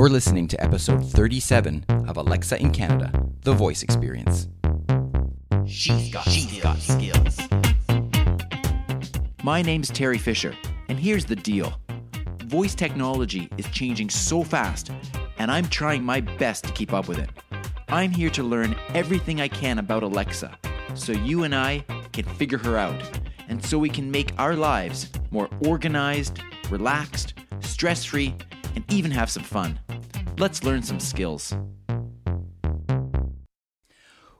You're 0.00 0.08
listening 0.08 0.48
to 0.48 0.64
episode 0.64 1.04
37 1.04 1.84
of 2.08 2.16
Alexa 2.16 2.58
in 2.58 2.70
Canada, 2.70 3.12
the 3.42 3.52
voice 3.52 3.82
experience. 3.82 4.48
She's 5.66 6.10
got, 6.10 6.26
she's 6.26 6.58
got 6.58 6.78
skills. 6.78 7.38
My 9.42 9.60
name's 9.60 9.90
Terry 9.90 10.16
Fisher, 10.16 10.56
and 10.88 10.98
here's 10.98 11.26
the 11.26 11.36
deal 11.36 11.78
voice 12.44 12.74
technology 12.74 13.50
is 13.58 13.68
changing 13.72 14.08
so 14.08 14.42
fast, 14.42 14.90
and 15.36 15.50
I'm 15.50 15.68
trying 15.68 16.02
my 16.02 16.22
best 16.22 16.64
to 16.64 16.72
keep 16.72 16.94
up 16.94 17.06
with 17.06 17.18
it. 17.18 17.28
I'm 17.90 18.10
here 18.10 18.30
to 18.30 18.42
learn 18.42 18.76
everything 18.94 19.42
I 19.42 19.48
can 19.48 19.78
about 19.78 20.02
Alexa 20.02 20.56
so 20.94 21.12
you 21.12 21.44
and 21.44 21.54
I 21.54 21.84
can 22.14 22.24
figure 22.24 22.56
her 22.56 22.78
out, 22.78 23.20
and 23.48 23.62
so 23.62 23.78
we 23.78 23.90
can 23.90 24.10
make 24.10 24.32
our 24.38 24.56
lives 24.56 25.10
more 25.30 25.50
organized, 25.66 26.40
relaxed, 26.70 27.34
stress 27.60 28.02
free, 28.02 28.34
and 28.74 28.90
even 28.90 29.10
have 29.10 29.30
some 29.30 29.42
fun. 29.42 29.78
Let's 30.40 30.64
learn 30.64 30.82
some 30.82 31.00
skills. 31.00 31.54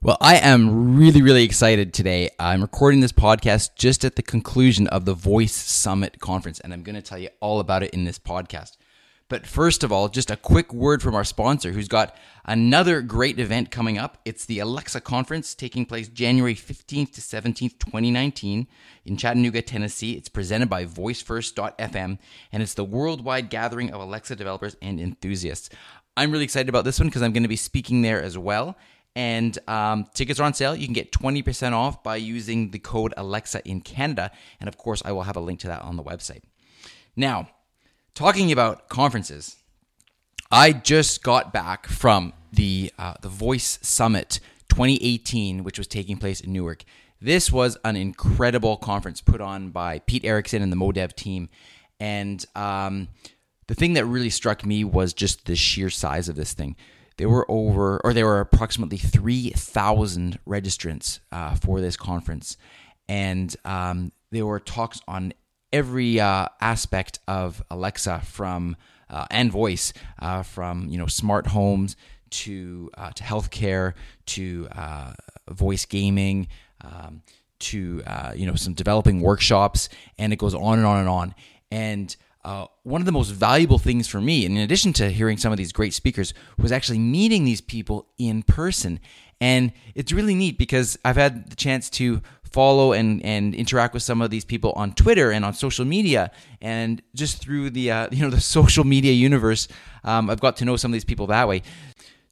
Well, 0.01 0.17
I 0.19 0.37
am 0.37 0.97
really, 0.97 1.21
really 1.21 1.45
excited 1.45 1.93
today. 1.93 2.31
I'm 2.39 2.63
recording 2.63 3.01
this 3.01 3.13
podcast 3.13 3.77
just 3.77 4.03
at 4.03 4.17
the 4.17 4.23
conclusion 4.23 4.87
of 4.87 5.05
the 5.05 5.13
Voice 5.13 5.53
Summit 5.53 6.19
conference, 6.19 6.59
and 6.59 6.73
I'm 6.73 6.85
going 6.85 6.97
to 6.97 7.03
tell 7.03 7.19
you 7.19 7.29
all 7.41 7.61
about 7.61 7.83
it 7.83 7.91
in 7.91 8.05
this 8.05 8.19
podcast. 8.19 8.79
But 9.31 9.47
first 9.47 9.85
of 9.85 9.93
all, 9.93 10.09
just 10.09 10.29
a 10.29 10.37
quick 10.37 10.75
word 10.75 11.03
from 11.03 11.15
our 11.15 11.23
sponsor 11.23 11.71
who's 11.71 11.87
got 11.87 12.17
another 12.45 13.01
great 13.01 13.39
event 13.39 13.71
coming 13.71 13.97
up. 13.97 14.19
It's 14.25 14.45
the 14.45 14.59
Alexa 14.59 15.03
Conference 15.03 15.55
taking 15.55 15.87
place 15.87 16.09
January 16.09 16.57
15th 16.57 17.13
to 17.13 17.21
17th, 17.21 17.79
2019 17.79 18.67
in 19.05 19.17
Chattanooga, 19.17 19.63
Tennessee. 19.63 20.15
It's 20.15 20.29
presented 20.29 20.69
by 20.69 20.85
VoiceFirst.fm 20.85 22.19
and 22.51 22.63
it's 22.63 22.75
the 22.75 22.83
worldwide 22.83 23.51
gathering 23.51 23.93
of 23.93 24.01
Alexa 24.01 24.35
developers 24.35 24.77
and 24.83 24.99
enthusiasts. 24.99 25.71
I'm 26.17 26.31
really 26.31 26.45
excited 26.45 26.69
about 26.69 26.85
this 26.85 26.99
one 26.99 27.09
because 27.09 27.23
I'm 27.23 27.33
going 27.33 27.45
to 27.45 27.49
be 27.49 27.57
speaking 27.57 28.03
there 28.03 28.23
as 28.23 28.37
well. 28.37 28.77
And 29.17 29.59
um, 29.69 30.07
tickets 30.15 30.39
are 30.39 30.45
on 30.45 30.55
sale. 30.55 30.77
You 30.77 30.87
can 30.87 30.95
get 30.95 31.13
20% 31.13 31.73
off 31.73 32.03
by 32.03 32.17
using 32.17 32.71
the 32.71 32.79
code 32.79 33.13
Alexa 33.17 33.67
in 33.69 33.81
Canada. 33.81 34.31
And 34.61 34.69
of 34.69 34.77
course, 34.77 35.03
I 35.05 35.13
will 35.13 35.23
have 35.23 35.37
a 35.37 35.41
link 35.41 35.61
to 35.61 35.67
that 35.69 35.83
on 35.83 35.97
the 35.97 36.03
website. 36.03 36.43
Now, 37.17 37.49
talking 38.15 38.53
about 38.53 38.89
conferences, 38.89 39.57
I 40.51 40.73
just 40.73 41.23
got 41.23 41.53
back 41.53 41.87
from 41.87 42.33
the 42.53 42.93
uh, 42.99 43.15
the 43.21 43.29
Voice 43.29 43.79
Summit 43.83 44.41
2018, 44.69 45.65
which 45.65 45.79
was 45.79 45.87
taking 45.87 46.17
place 46.17 46.41
in 46.41 46.53
Newark. 46.53 46.85
This 47.21 47.53
was 47.53 47.77
an 47.85 47.97
incredible 47.97 48.77
conference 48.77 49.21
put 49.21 49.41
on 49.41 49.71
by 49.71 49.99
Pete 50.01 50.25
Erickson 50.25 50.63
and 50.63 50.73
the 50.73 50.77
MoDev 50.77 51.15
team, 51.15 51.51
and 51.99 52.45
um, 52.57 53.09
the 53.71 53.77
thing 53.77 53.93
that 53.93 54.05
really 54.05 54.31
struck 54.31 54.67
me 54.67 54.83
was 54.83 55.15
just 55.15 55.45
the 55.45 55.55
sheer 55.55 55.91
size 55.91 56.29
of 56.29 56.35
this 56.35 56.53
thing. 56.55 56.75
There 57.19 57.29
were 57.29 57.49
over, 57.49 58.01
or 58.03 58.13
there 58.13 58.27
were 58.27 58.41
approximately 58.41 58.97
3,000 58.97 60.41
registrants 60.45 61.21
uh, 61.31 61.55
for 61.55 61.81
this 61.81 61.97
conference, 61.97 62.57
and 63.09 63.55
um, 63.65 64.11
there 64.33 64.45
were 64.45 64.59
talks 64.59 65.01
on 65.07 65.35
every 65.73 66.19
uh, 66.19 66.49
aspect 66.61 67.21
of 67.29 67.63
Alexa 67.71 68.23
from 68.25 68.77
uh, 69.09 69.27
and 69.31 69.53
voice 69.53 69.93
uh, 70.19 70.43
from 70.43 70.89
you 70.89 70.99
know 70.99 71.07
smart 71.07 71.47
homes 71.47 71.95
to 72.31 72.91
uh, 72.99 73.11
to 73.13 73.23
healthcare 73.23 73.95
to 74.27 74.67
uh, 74.73 75.13
voice 75.49 75.85
gaming 75.85 76.49
um, 76.81 77.23
to 77.61 78.03
uh, 78.05 78.33
you 78.35 78.47
know 78.47 78.57
some 78.57 78.75
developing 78.75 79.21
workshops. 79.21 79.89
And 80.19 80.33
it 80.33 80.41
goes 80.41 80.57
on 80.57 80.79
and 80.79 80.87
on 80.89 80.99
and 80.99 81.09
on. 81.09 81.35
And 81.71 82.17
uh, 82.45 82.67
one 82.85 83.01
of 83.01 83.07
the 83.07 83.13
most 83.13 83.31
valuable 83.31 83.79
things 83.79 84.09
for 84.09 84.21
me, 84.21 84.47
in 84.47 84.57
addition 84.57 84.93
to 84.95 85.11
hearing 85.11 85.37
some 85.37 85.53
of 85.53 85.59
these 85.59 85.73
great 85.73 85.93
speakers, 85.93 86.33
was 86.59 86.73
actually 86.73 86.99
meeting 86.99 87.45
these 87.45 87.61
people 87.61 88.07
in 88.19 88.43
person. 88.43 88.99
And 89.41 89.73
it's 89.95 90.13
really 90.13 90.35
neat 90.35 90.59
because 90.59 90.99
I've 91.05 91.17
had 91.17 91.51
the 91.51 91.57
chance 91.57 91.91
to 91.91 92.23
follow 92.51 92.93
and, 92.93 93.25
and 93.25 93.55
interact 93.55 93.95
with 93.95 94.03
some 94.03 94.21
of 94.21 94.31
these 94.31 94.45
people 94.45 94.73
on 94.73 94.93
Twitter 94.93 95.31
and 95.31 95.45
on 95.45 95.55
social 95.55 95.85
media, 95.85 96.31
and 96.61 97.01
just 97.15 97.39
through 97.39 97.71
the 97.71 97.91
uh, 97.91 98.09
you 98.13 98.23
know 98.23 98.31
the 98.31 98.41
social 98.41 98.85
media 98.85 99.13
universe, 99.13 99.69
um, 100.05 100.31
I've 100.31 100.41
got 100.41 100.57
to 100.57 100.65
know 100.65 100.77
some 100.77 100.91
of 100.91 100.95
these 100.95 101.05
people 101.05 101.27
that 101.29 101.49
way. 101.49 101.63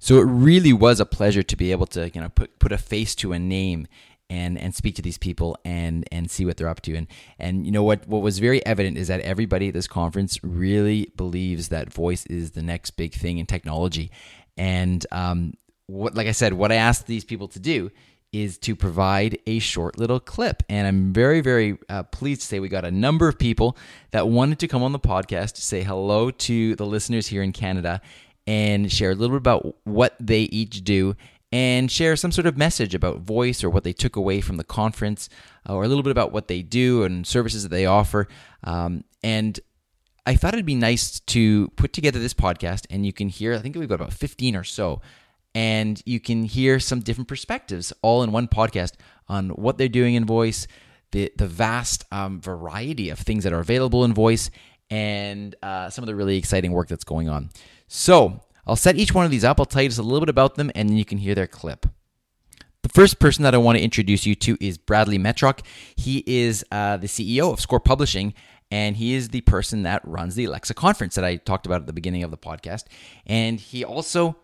So 0.00 0.19
it 0.19 0.25
really 0.25 0.72
was 0.72 1.00
a 1.00 1.06
pleasure 1.06 1.43
to 1.43 1.56
be 1.56 1.72
able 1.72 1.87
to 1.87 2.11
you 2.11 2.21
know 2.21 2.28
put 2.31 2.59
put 2.59 2.72
a 2.72 2.78
face 2.78 3.15
to 3.16 3.32
a 3.32 3.38
name 3.38 3.87
and 4.31 4.59
and 4.59 4.75
speak 4.75 4.94
to 4.94 5.03
these 5.03 5.19
people 5.19 5.56
and 5.65 6.06
and 6.12 6.31
see 6.31 6.44
what 6.44 6.56
they're 6.56 6.69
up 6.69 6.81
to 6.83 6.94
and 6.94 7.06
and 7.39 7.65
you 7.65 7.72
know 7.72 7.83
what 7.83 8.06
what 8.06 8.22
was 8.22 8.39
very 8.39 8.65
evident 8.66 8.99
is 8.99 9.09
that 9.09 9.21
everybody 9.21 9.69
at 9.69 9.75
this 9.75 9.89
conference 9.89 10.39
really 10.43 11.11
believes 11.16 11.69
that 11.69 11.93
voice 11.93 12.27
is 12.27 12.53
the 12.53 12.62
next 12.62 12.93
big 12.93 13.15
thing 13.15 13.38
in 13.38 13.47
technology 13.47 14.11
and 14.56 15.06
um, 15.12 15.55
what 15.87 16.15
like 16.15 16.27
I 16.27 16.33
said 16.33 16.53
what 16.53 16.72
I 16.72 16.77
asked 16.77 17.06
these 17.06 17.25
people 17.25 17.49
to 17.49 17.59
do 17.59 17.91
is 18.33 18.59
to 18.59 18.77
provide 18.77 19.38
a 19.47 19.59
short 19.59 19.99
little 19.99 20.21
clip. 20.21 20.62
And 20.69 20.87
I'm 20.87 21.12
very, 21.12 21.41
very 21.41 21.78
uh, 21.88 22.03
pleased 22.05 22.43
to 22.43 22.47
say 22.47 22.61
we 22.61 22.69
got 22.69 22.84
a 22.84 22.91
number 22.91 23.27
of 23.27 23.38
people 23.38 23.77
that 24.11 24.28
wanted 24.28 24.59
to 24.59 24.69
come 24.69 24.83
on 24.83 24.93
the 24.93 24.99
podcast 24.99 25.55
to 25.55 25.62
say 25.62 25.83
hello 25.83 26.31
to 26.31 26.77
the 26.77 26.84
listeners 26.84 27.27
here 27.27 27.43
in 27.43 27.53
Canada 27.53 28.03
and 28.47 28.91
share 28.93 29.12
a 29.12 29.15
little 29.15 29.37
bit 29.37 29.43
about 29.43 29.77
what 29.84 30.15
they 30.21 30.43
each 30.43 30.84
do 30.84 31.17
and 31.50 31.91
share 31.91 32.16
some 32.16 32.32
sort 32.32 32.47
of 32.47 32.59
message 32.59 32.94
about 32.94 33.20
voice 33.20 33.64
or 33.64 33.70
what 33.70 33.84
they 33.84 33.92
took 33.92 34.16
away 34.16 34.41
from 34.41 34.56
the 34.56 34.64
conference 34.64 35.28
uh, 35.69 35.75
or 35.75 35.84
a 35.84 35.88
little 35.88 36.03
bit 36.03 36.10
about 36.10 36.32
what 36.32 36.48
they 36.48 36.62
do 36.62 37.04
and 37.04 37.26
services 37.26 37.62
that 37.62 37.70
they 37.70 37.86
offer. 37.86 38.28
Um, 38.64 39.04
and 39.22 39.58
I 40.26 40.34
thought 40.34 40.53
it'd 40.53 40.66
be 40.66 40.75
nice 40.75 41.20
to 41.20 41.69
put 41.76 41.92
together 41.92 42.19
this 42.19 42.34
podcast 42.34 42.87
and 42.91 43.06
you 43.06 43.12
can 43.12 43.28
hear, 43.28 43.54
I 43.54 43.58
think 43.58 43.76
we've 43.76 43.88
got 43.88 43.94
about 43.94 44.12
15 44.12 44.56
or 44.56 44.64
so 44.64 45.00
and 45.54 46.00
you 46.06 46.20
can 46.20 46.44
hear 46.44 46.78
some 46.78 47.00
different 47.00 47.28
perspectives 47.28 47.92
all 48.03 48.22
in 48.22 48.32
one 48.32 48.48
podcast 48.48 48.92
on 49.28 49.50
what 49.50 49.78
they're 49.78 49.88
doing 49.88 50.14
in 50.14 50.25
voice, 50.25 50.66
the 51.12 51.32
the 51.37 51.47
vast 51.47 52.04
um, 52.12 52.41
variety 52.41 53.10
of 53.10 53.19
things 53.19 53.44
that 53.44 53.53
are 53.53 53.60
available 53.60 54.04
in 54.04 54.14
voice, 54.14 54.50
and 54.91 55.54
uh, 55.62 55.91
some 55.91 56.03
of 56.03 56.06
the 56.06 56.14
really 56.14 56.37
exciting 56.37 56.72
work 56.72 56.88
that's 56.88 57.04
going 57.04 57.28
on. 57.28 57.50
So 57.88 58.41
I'll 58.69 58.77
set 58.77 58.97
each 58.97 59.15
one 59.15 59.25
of 59.25 59.31
these 59.31 59.45
up. 59.45 59.59
I'll 59.59 59.67
tell 59.67 59.83
you 59.83 59.89
just 59.89 59.99
a 59.99 60.03
little 60.03 60.21
bit 60.21 60.29
about 60.29 60.56
them, 60.56 60.71
and 60.75 60.89
then 60.89 60.97
you 60.97 61.05
can 61.05 61.19
hear 61.19 61.34
their 61.34 61.47
clip. 61.47 61.87
The 62.83 62.89
first 62.91 63.19
person 63.19 63.43
that 63.43 63.55
I 63.55 63.59
want 63.59 63.79
to 63.79 63.84
introduce 63.84 64.27
you 64.27 64.34
to 64.37 64.56
is 64.61 64.79
Bradley 64.79 65.19
Metrock. 65.19 65.61
He 65.97 66.23
is 66.27 66.65
uh, 66.71 66.97
the 66.97 67.06
CEO 67.06 67.53
of 67.53 67.61
Score 67.61 67.81
Publishing, 67.81 68.34
and 68.71 68.97
he 68.97 69.15
is 69.15 69.31
the 69.31 69.41
person 69.43 69.83
that 69.83 70.06
runs 70.06 70.34
the 70.34 70.45
Alexa 70.45 70.75
conference 70.75 71.15
that 71.15 71.25
I 71.25 71.37
talked 71.37 71.67
about 71.67 71.81
at 71.81 71.87
the 71.87 71.93
beginning 71.93 72.23
of 72.23 72.31
the 72.31 72.39
podcast. 72.39 72.84
And 73.27 73.59
he 73.59 73.84
also 73.84 74.37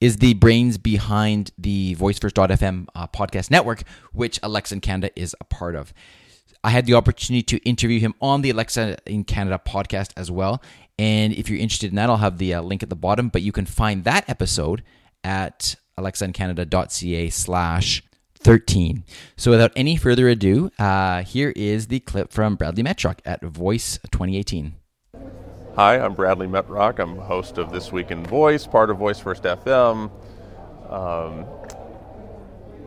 is 0.00 0.18
the 0.18 0.34
brains 0.34 0.78
behind 0.78 1.50
the 1.58 1.96
VoiceFirst.fm 1.96 2.86
uh, 2.94 3.06
podcast 3.08 3.50
network, 3.50 3.82
which 4.12 4.38
Alexa 4.42 4.74
in 4.74 4.80
Canada 4.80 5.10
is 5.16 5.34
a 5.40 5.44
part 5.44 5.74
of. 5.74 5.92
I 6.62 6.70
had 6.70 6.86
the 6.86 6.94
opportunity 6.94 7.42
to 7.44 7.58
interview 7.58 8.00
him 8.00 8.14
on 8.20 8.42
the 8.42 8.50
Alexa 8.50 8.98
in 9.06 9.24
Canada 9.24 9.60
podcast 9.64 10.10
as 10.16 10.30
well. 10.30 10.60
And 10.98 11.32
if 11.32 11.48
you're 11.48 11.58
interested 11.58 11.90
in 11.90 11.96
that, 11.96 12.10
I'll 12.10 12.16
have 12.16 12.38
the 12.38 12.54
uh, 12.54 12.62
link 12.62 12.82
at 12.82 12.90
the 12.90 12.96
bottom. 12.96 13.28
But 13.28 13.42
you 13.42 13.52
can 13.52 13.66
find 13.66 14.04
that 14.04 14.28
episode 14.28 14.82
at 15.22 15.76
alexaincanada.ca 15.98 17.30
slash 17.30 18.02
13. 18.38 19.04
So 19.36 19.50
without 19.50 19.72
any 19.76 19.96
further 19.96 20.28
ado, 20.28 20.70
uh, 20.78 21.22
here 21.22 21.52
is 21.56 21.88
the 21.88 22.00
clip 22.00 22.32
from 22.32 22.56
Bradley 22.56 22.82
Metrock 22.82 23.18
at 23.24 23.42
Voice 23.42 23.98
2018. 24.10 24.74
Hi, 25.74 25.98
I'm 25.98 26.14
Bradley 26.14 26.46
Metrock. 26.46 26.98
I'm 26.98 27.16
host 27.18 27.58
of 27.58 27.70
This 27.72 27.92
Week 27.92 28.10
in 28.10 28.24
Voice, 28.24 28.66
part 28.66 28.90
of 28.90 28.98
Voice 28.98 29.20
First 29.20 29.44
FM, 29.44 30.10
um, 30.90 31.46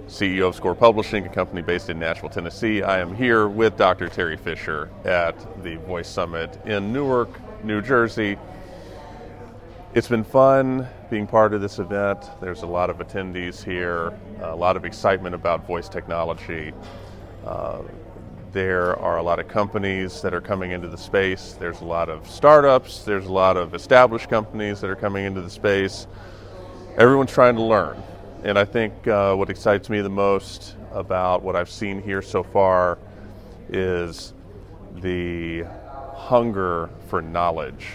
CEO 0.07 0.49
of 0.49 0.55
Score 0.55 0.75
Publishing, 0.75 1.25
a 1.25 1.29
company 1.29 1.61
based 1.61 1.89
in 1.89 1.99
Nashville, 1.99 2.29
Tennessee. 2.29 2.83
I 2.83 2.99
am 2.99 3.15
here 3.15 3.47
with 3.47 3.77
Dr. 3.77 4.09
Terry 4.09 4.35
Fisher 4.35 4.89
at 5.05 5.63
the 5.63 5.77
Voice 5.77 6.09
Summit 6.09 6.59
in 6.65 6.91
Newark, 6.91 7.29
New 7.63 7.81
Jersey. 7.81 8.37
It's 9.93 10.07
been 10.07 10.23
fun 10.23 10.87
being 11.09 11.27
part 11.27 11.53
of 11.53 11.61
this 11.61 11.77
event. 11.77 12.25
There's 12.39 12.63
a 12.63 12.67
lot 12.67 12.89
of 12.89 12.97
attendees 12.97 13.63
here, 13.63 14.17
a 14.39 14.55
lot 14.55 14.75
of 14.75 14.85
excitement 14.85 15.35
about 15.35 15.67
voice 15.67 15.87
technology. 15.87 16.73
Uh, 17.45 17.83
there 18.51 18.97
are 18.99 19.17
a 19.17 19.23
lot 19.23 19.39
of 19.39 19.47
companies 19.47 20.21
that 20.21 20.33
are 20.33 20.41
coming 20.41 20.71
into 20.71 20.87
the 20.87 20.97
space. 20.97 21.53
There's 21.59 21.81
a 21.81 21.85
lot 21.85 22.09
of 22.09 22.27
startups. 22.27 23.03
There's 23.03 23.27
a 23.27 23.31
lot 23.31 23.57
of 23.57 23.75
established 23.75 24.29
companies 24.29 24.81
that 24.81 24.89
are 24.89 24.95
coming 24.95 25.25
into 25.25 25.41
the 25.41 25.49
space. 25.49 26.07
Everyone's 26.97 27.31
trying 27.31 27.55
to 27.55 27.61
learn. 27.61 28.01
And 28.43 28.57
I 28.57 28.65
think 28.65 29.07
uh, 29.07 29.35
what 29.35 29.49
excites 29.49 29.89
me 29.89 30.01
the 30.01 30.09
most 30.09 30.75
about 30.93 31.43
what 31.43 31.55
I've 31.55 31.69
seen 31.69 32.01
here 32.01 32.21
so 32.23 32.43
far 32.43 32.97
is 33.69 34.33
the 34.95 35.65
hunger 36.21 36.89
for 37.07 37.21
knowledge. 37.21 37.87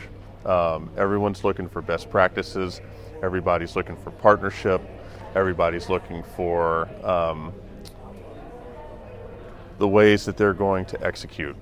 Um, 0.45 0.91
everyone's 0.97 1.45
looking 1.45 1.69
for 1.69 1.81
best 1.81 2.11
practices, 2.11 2.81
everybody's 3.23 3.77
looking 3.77 3.97
for 3.97 4.11
partnership, 4.11 4.81
everybody's 5.35 5.89
looking 5.89 6.23
for 6.37 6.89
um, 7.07 7.53
the 9.79 9.89
ways 9.89 10.25
that 10.25 10.37
they're 10.37 10.55
going 10.55 10.85
to 10.87 11.05
execute 11.05 11.57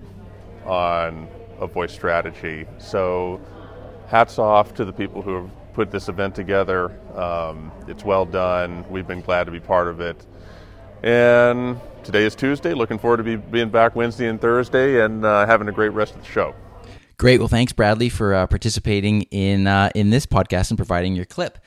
on 0.64 1.28
a 1.60 1.66
voice 1.66 1.92
strategy. 1.92 2.66
So, 2.78 3.40
hats 4.08 4.38
off 4.38 4.74
to 4.74 4.84
the 4.84 4.92
people 4.92 5.22
who 5.22 5.34
have 5.34 5.50
put 5.74 5.90
this 5.90 6.08
event 6.08 6.34
together. 6.34 6.92
Um, 7.18 7.72
it's 7.88 8.04
well 8.04 8.24
done. 8.24 8.84
We've 8.88 9.06
been 9.06 9.20
glad 9.20 9.44
to 9.44 9.50
be 9.50 9.60
part 9.60 9.88
of 9.88 10.00
it. 10.00 10.24
And 11.02 11.78
today 12.04 12.24
is 12.24 12.34
Tuesday. 12.34 12.74
Looking 12.74 12.98
forward 12.98 13.16
to 13.18 13.22
be, 13.22 13.36
being 13.36 13.70
back 13.70 13.96
Wednesday 13.96 14.28
and 14.28 14.40
Thursday 14.40 15.02
and 15.02 15.24
uh, 15.24 15.46
having 15.46 15.68
a 15.68 15.72
great 15.72 15.92
rest 15.92 16.14
of 16.14 16.20
the 16.20 16.26
show. 16.26 16.54
Great. 17.16 17.38
Well, 17.38 17.48
thanks, 17.48 17.72
Bradley, 17.72 18.08
for 18.08 18.34
uh, 18.34 18.46
participating 18.46 19.22
in 19.22 19.66
uh, 19.66 19.90
in 19.94 20.10
this 20.10 20.26
podcast 20.26 20.70
and 20.70 20.76
providing 20.76 21.14
your 21.14 21.24
clip. 21.24 21.58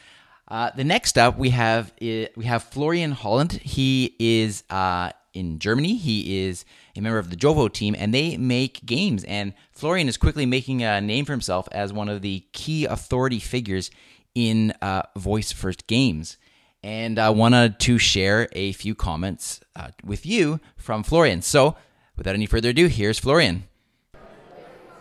Uh, 0.48 0.72
the 0.76 0.84
next 0.84 1.18
up, 1.18 1.38
we 1.38 1.50
have 1.50 1.94
we 2.00 2.46
have 2.46 2.64
Florian 2.64 3.14
Hollandt. 3.14 3.54
He 3.54 4.16
is 4.20 4.64
uh, 4.70 5.12
in 5.34 5.60
Germany. 5.60 5.96
He 5.96 6.46
is 6.46 6.66
a 6.96 7.02
member 7.02 7.20
of 7.20 7.30
the 7.30 7.36
Jovo 7.36 7.72
team, 7.72 7.96
and 7.98 8.14
they 8.14 8.38
make 8.38 8.86
games. 8.86 9.24
And 9.24 9.54
Florian 9.72 10.08
is 10.08 10.18
quickly 10.18 10.46
making 10.46 10.84
a 10.84 11.02
name 11.02 11.26
for 11.26 11.34
himself 11.34 11.68
as 11.72 11.94
one 11.94 12.10
of 12.10 12.22
the 12.22 12.46
key 12.54 12.86
authority 12.86 13.40
figures 13.40 13.90
in 14.36 14.74
uh, 14.82 15.04
voice 15.16 15.52
first 15.52 15.88
games. 15.88 16.38
And 16.84 17.20
I 17.20 17.30
wanted 17.30 17.80
to 17.82 17.98
share 17.98 18.48
a 18.52 18.72
few 18.72 18.96
comments 18.96 19.60
uh, 19.76 19.90
with 20.04 20.26
you 20.26 20.60
from 20.76 21.04
Florian. 21.04 21.42
So, 21.42 21.76
without 22.16 22.36
any 22.36 22.46
further 22.46 22.70
ado, 22.70 22.88
here's 22.88 23.20
Florian. 23.20 23.64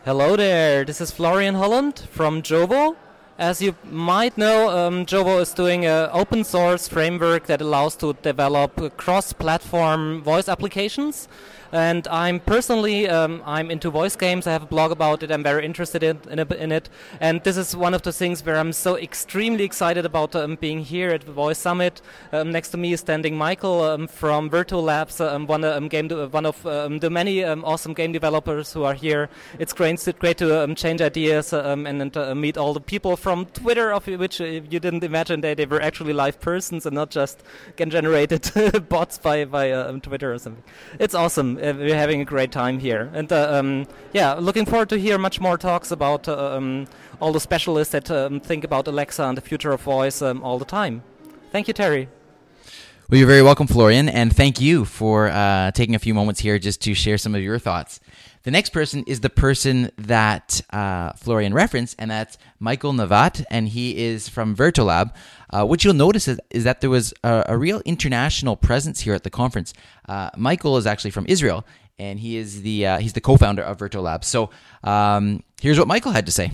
Hello 0.05 0.37
there, 0.37 0.84
this 0.84 1.00
is 1.00 1.11
Florian 1.11 1.56
Hollandt 1.56 2.06
from 2.06 2.40
Jovo. 2.40 2.96
As 3.38 3.61
you 3.61 3.75
might 3.84 4.38
know, 4.38 4.70
um, 4.70 5.05
Jovo 5.05 5.43
is 5.43 5.52
doing 5.52 5.84
an 5.84 6.08
open 6.12 6.43
source 6.44 6.88
framework 6.88 7.46
that 7.46 7.61
allows 7.61 7.96
to 7.96 8.14
develop 8.23 8.96
cross-platform 8.96 10.23
voice 10.23 10.49
applications 10.49 11.28
and 11.73 12.07
I'm 12.09 12.41
personally 12.41 13.09
um, 13.09 13.43
I'm 13.45 13.71
into 13.71 13.91
voice 13.91 14.17
games. 14.17 14.47
I 14.47 14.53
have 14.53 14.63
a 14.63 14.67
blog 14.67 14.93
about 14.93 15.23
it. 15.23 15.31
I'm 15.31 15.43
very 15.43 15.65
interested 15.65 16.03
in, 16.03 16.21
in, 16.31 16.39
in, 16.39 16.73
it, 16.73 16.89
and 17.21 17.43
this 17.45 17.57
is 17.57 17.77
one 17.77 17.95
of 17.95 18.03
the 18.03 18.13
things 18.13 18.45
where 18.45 18.57
I'm 18.57 18.73
so 18.73 18.97
extremely 18.97 19.65
excited 19.65 20.05
about 20.05 20.35
um, 20.35 20.57
being 20.57 20.81
here 20.81 21.11
at 21.11 21.23
the 21.23 21.33
Voice 21.33 21.59
Summit. 21.59 22.01
Um, 22.33 22.51
next 22.53 22.71
to 22.71 22.77
me 22.77 22.93
is 22.93 23.01
standing 23.01 23.37
Michael 23.37 23.83
um, 23.83 24.07
from 24.07 24.51
Virtual 24.51 24.83
Labs, 24.83 25.21
um, 25.21 25.47
one, 25.47 25.65
um, 25.65 25.89
game 25.89 26.09
one 26.09 26.47
of 26.47 26.63
the 26.63 27.11
many 27.11 27.45
awesome 27.45 27.95
game 27.95 28.12
developers 28.12 28.73
who 28.73 28.85
are 28.85 28.95
here. 28.95 29.29
It's 29.59 29.73
great, 29.73 30.07
great 30.19 30.39
to 30.39 30.75
change 30.75 31.01
ideas 31.01 31.53
and, 31.53 31.87
and 31.87 32.17
uh, 32.17 32.35
meet 32.35 32.57
all 32.57 32.75
the 32.75 32.81
people 32.81 33.17
from 33.17 33.47
Twitter, 33.47 33.93
of 33.93 34.07
which 34.07 34.41
uh, 34.41 34.45
you 34.45 34.81
didn't 34.81 35.05
imagine 35.05 35.41
they, 35.41 35.55
they 35.55 35.67
were 35.67 35.81
actually 35.81 36.12
live 36.12 36.41
persons 36.41 36.87
and 36.87 36.95
not 36.95 37.11
just 37.11 37.43
generated 37.77 38.89
bots 38.89 39.19
by 39.19 39.45
by 39.45 39.71
uh, 39.71 39.93
Twitter 40.01 40.33
or 40.33 40.39
something. 40.39 40.62
It's 40.99 41.15
awesome. 41.15 41.56
Uh, 41.58 41.75
we're 41.76 41.97
having 41.97 42.20
a 42.20 42.25
great 42.25 42.53
time 42.53 42.79
here, 42.79 43.11
and 43.14 43.32
uh, 43.32 43.58
um, 43.58 43.87
yeah, 44.12 44.35
looking 44.35 44.67
forward 44.67 44.88
to 44.91 44.99
hear 44.99 45.19
much 45.19 45.41
more 45.41 45.56
talks 45.58 45.91
about 45.91 46.29
uh, 46.29 46.56
um, 46.56 46.87
all 47.20 47.32
the 47.32 47.41
specialists 47.41 47.93
that 47.93 48.11
um, 48.11 48.41
think 48.41 48.64
about 48.64 48.87
Alexa 48.88 49.23
and 49.23 49.37
the 49.37 49.43
future 49.43 49.73
of 49.73 49.81
voice 49.81 50.23
um, 50.23 50.43
all 50.43 50.58
the 50.58 50.64
time. 50.64 51.03
Thank 51.53 51.69
you, 51.69 51.75
Terry. 51.75 52.08
Well, 53.08 53.19
you're 53.19 53.29
very 53.29 53.43
welcome, 53.43 53.69
Florian, 53.69 54.08
and 54.08 54.35
thank 54.35 54.61
you 54.61 54.85
for 54.85 55.29
uh, 55.29 55.70
taking 55.70 55.94
a 55.94 55.99
few 55.99 56.12
moments 56.12 56.41
here 56.41 56.58
just 56.58 56.81
to 56.82 56.94
share 56.94 57.19
some 57.19 57.35
of 57.37 57.43
your 57.43 57.59
thoughts. 57.59 58.00
The 58.47 58.53
next 58.53 58.71
person 58.71 59.03
is 59.09 59.23
the 59.23 59.29
person 59.29 59.91
that 59.99 60.61
uh, 60.71 61.15
Florian 61.15 61.53
referenced, 61.53 61.97
and 61.99 62.09
that's 62.09 62.39
Michael 62.61 62.93
Navat, 62.93 63.45
and 63.51 63.69
he 63.69 63.99
is 63.99 64.29
from 64.29 64.55
Virtualab. 64.55 65.13
Uh, 65.51 65.67
what 65.67 65.83
you'll 65.83 65.95
notice 65.95 66.29
is, 66.29 66.39
is 66.51 66.63
that 66.63 66.81
there 66.81 66.89
was 66.89 67.13
a, 67.25 67.47
a, 67.49 67.59
real 67.59 67.83
international 67.85 68.55
presence 68.55 69.01
here 69.01 69.15
at 69.15 69.25
the 69.25 69.31
conference. 69.31 69.75
Uh, 70.09 70.31
Michael 70.37 70.77
is 70.77 70.87
actually 70.87 71.11
from 71.11 71.27
Israel, 71.27 71.67
and 71.99 72.21
he 72.21 72.37
is 72.37 72.63
the 72.63 72.87
uh, 72.87 72.99
he's 72.99 73.15
the 73.15 73.21
co-founder 73.21 73.63
of 73.65 73.79
Virtualab. 73.79 74.23
So 74.23 74.51
um, 74.85 75.43
here's 75.61 75.77
what 75.77 75.89
Michael 75.89 76.13
had 76.13 76.27
to 76.27 76.33
say. 76.33 76.53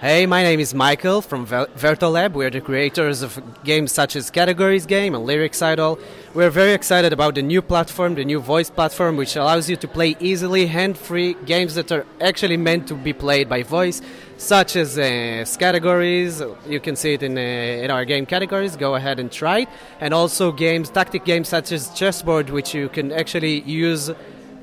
Hey, 0.00 0.26
my 0.26 0.42
name 0.42 0.60
is 0.60 0.74
Michael 0.74 1.22
from 1.22 1.46
Vertolab. 1.46 2.34
We're 2.34 2.50
the 2.50 2.60
creators 2.60 3.22
of 3.22 3.40
games 3.64 3.92
such 3.92 4.14
as 4.14 4.28
Categories 4.28 4.84
Game 4.84 5.14
and 5.14 5.24
Lyrics 5.24 5.62
Idol. 5.62 5.98
We're 6.34 6.50
very 6.50 6.72
excited 6.72 7.14
about 7.14 7.34
the 7.34 7.40
new 7.40 7.62
platform, 7.62 8.14
the 8.14 8.26
new 8.26 8.38
voice 8.38 8.68
platform, 8.68 9.16
which 9.16 9.36
allows 9.36 9.70
you 9.70 9.76
to 9.76 9.88
play 9.88 10.14
easily, 10.20 10.66
hand-free 10.66 11.38
games 11.46 11.76
that 11.76 11.90
are 11.90 12.04
actually 12.20 12.58
meant 12.58 12.86
to 12.88 12.94
be 12.94 13.14
played 13.14 13.48
by 13.48 13.62
voice, 13.62 14.02
such 14.36 14.76
as 14.76 14.98
uh, 14.98 15.46
categories. 15.58 16.42
You 16.68 16.78
can 16.78 16.94
see 16.94 17.14
it 17.14 17.22
in, 17.22 17.38
uh, 17.38 17.40
in 17.40 17.90
our 17.90 18.04
game 18.04 18.26
categories. 18.26 18.76
Go 18.76 18.96
ahead 18.96 19.18
and 19.18 19.32
try 19.32 19.60
it. 19.60 19.68
And 20.00 20.12
also 20.12 20.52
games, 20.52 20.90
tactic 20.90 21.24
games 21.24 21.48
such 21.48 21.72
as 21.72 21.88
chessboard, 21.94 22.50
which 22.50 22.74
you 22.74 22.90
can 22.90 23.12
actually 23.12 23.62
use, 23.62 24.10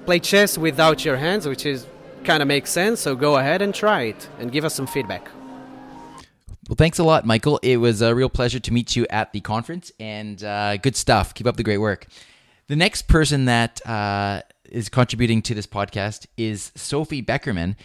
play 0.06 0.20
chess 0.20 0.60
without 0.60 1.04
your 1.04 1.18
hands, 1.18 1.48
which 1.48 1.66
is 1.66 1.88
kind 2.24 2.42
of 2.42 2.48
makes 2.48 2.70
sense. 2.72 3.02
So 3.02 3.16
go 3.16 3.38
ahead 3.38 3.62
and 3.62 3.74
try 3.74 4.04
it 4.04 4.30
and 4.40 4.52
give 4.52 4.66
us 4.66 4.74
some 4.74 4.88
feedback. 4.88 5.30
Well, 6.70 6.76
thanks 6.78 6.98
a 6.98 7.04
lot, 7.04 7.26
Michael. 7.26 7.60
It 7.62 7.78
was 7.78 8.02
a 8.02 8.16
real 8.16 8.30
pleasure 8.30 8.60
to 8.60 8.72
meet 8.72 8.96
you 8.96 9.06
at 9.10 9.34
the 9.34 9.42
conference, 9.42 9.92
and 10.00 10.42
uh, 10.44 10.78
good 10.78 10.96
stuff. 10.96 11.34
Keep 11.34 11.46
up 11.46 11.58
the 11.58 11.64
great 11.64 11.80
work. 11.80 12.08
The 12.68 12.78
next 12.78 13.10
person 13.10 13.46
that 13.46 13.86
uh, 13.86 14.44
is 14.70 14.88
contributing 14.88 15.42
to 15.44 15.54
this 15.54 15.68
podcast 15.68 16.26
is 16.38 16.72
Sophie 16.76 17.22
Beckerman. 17.22 17.76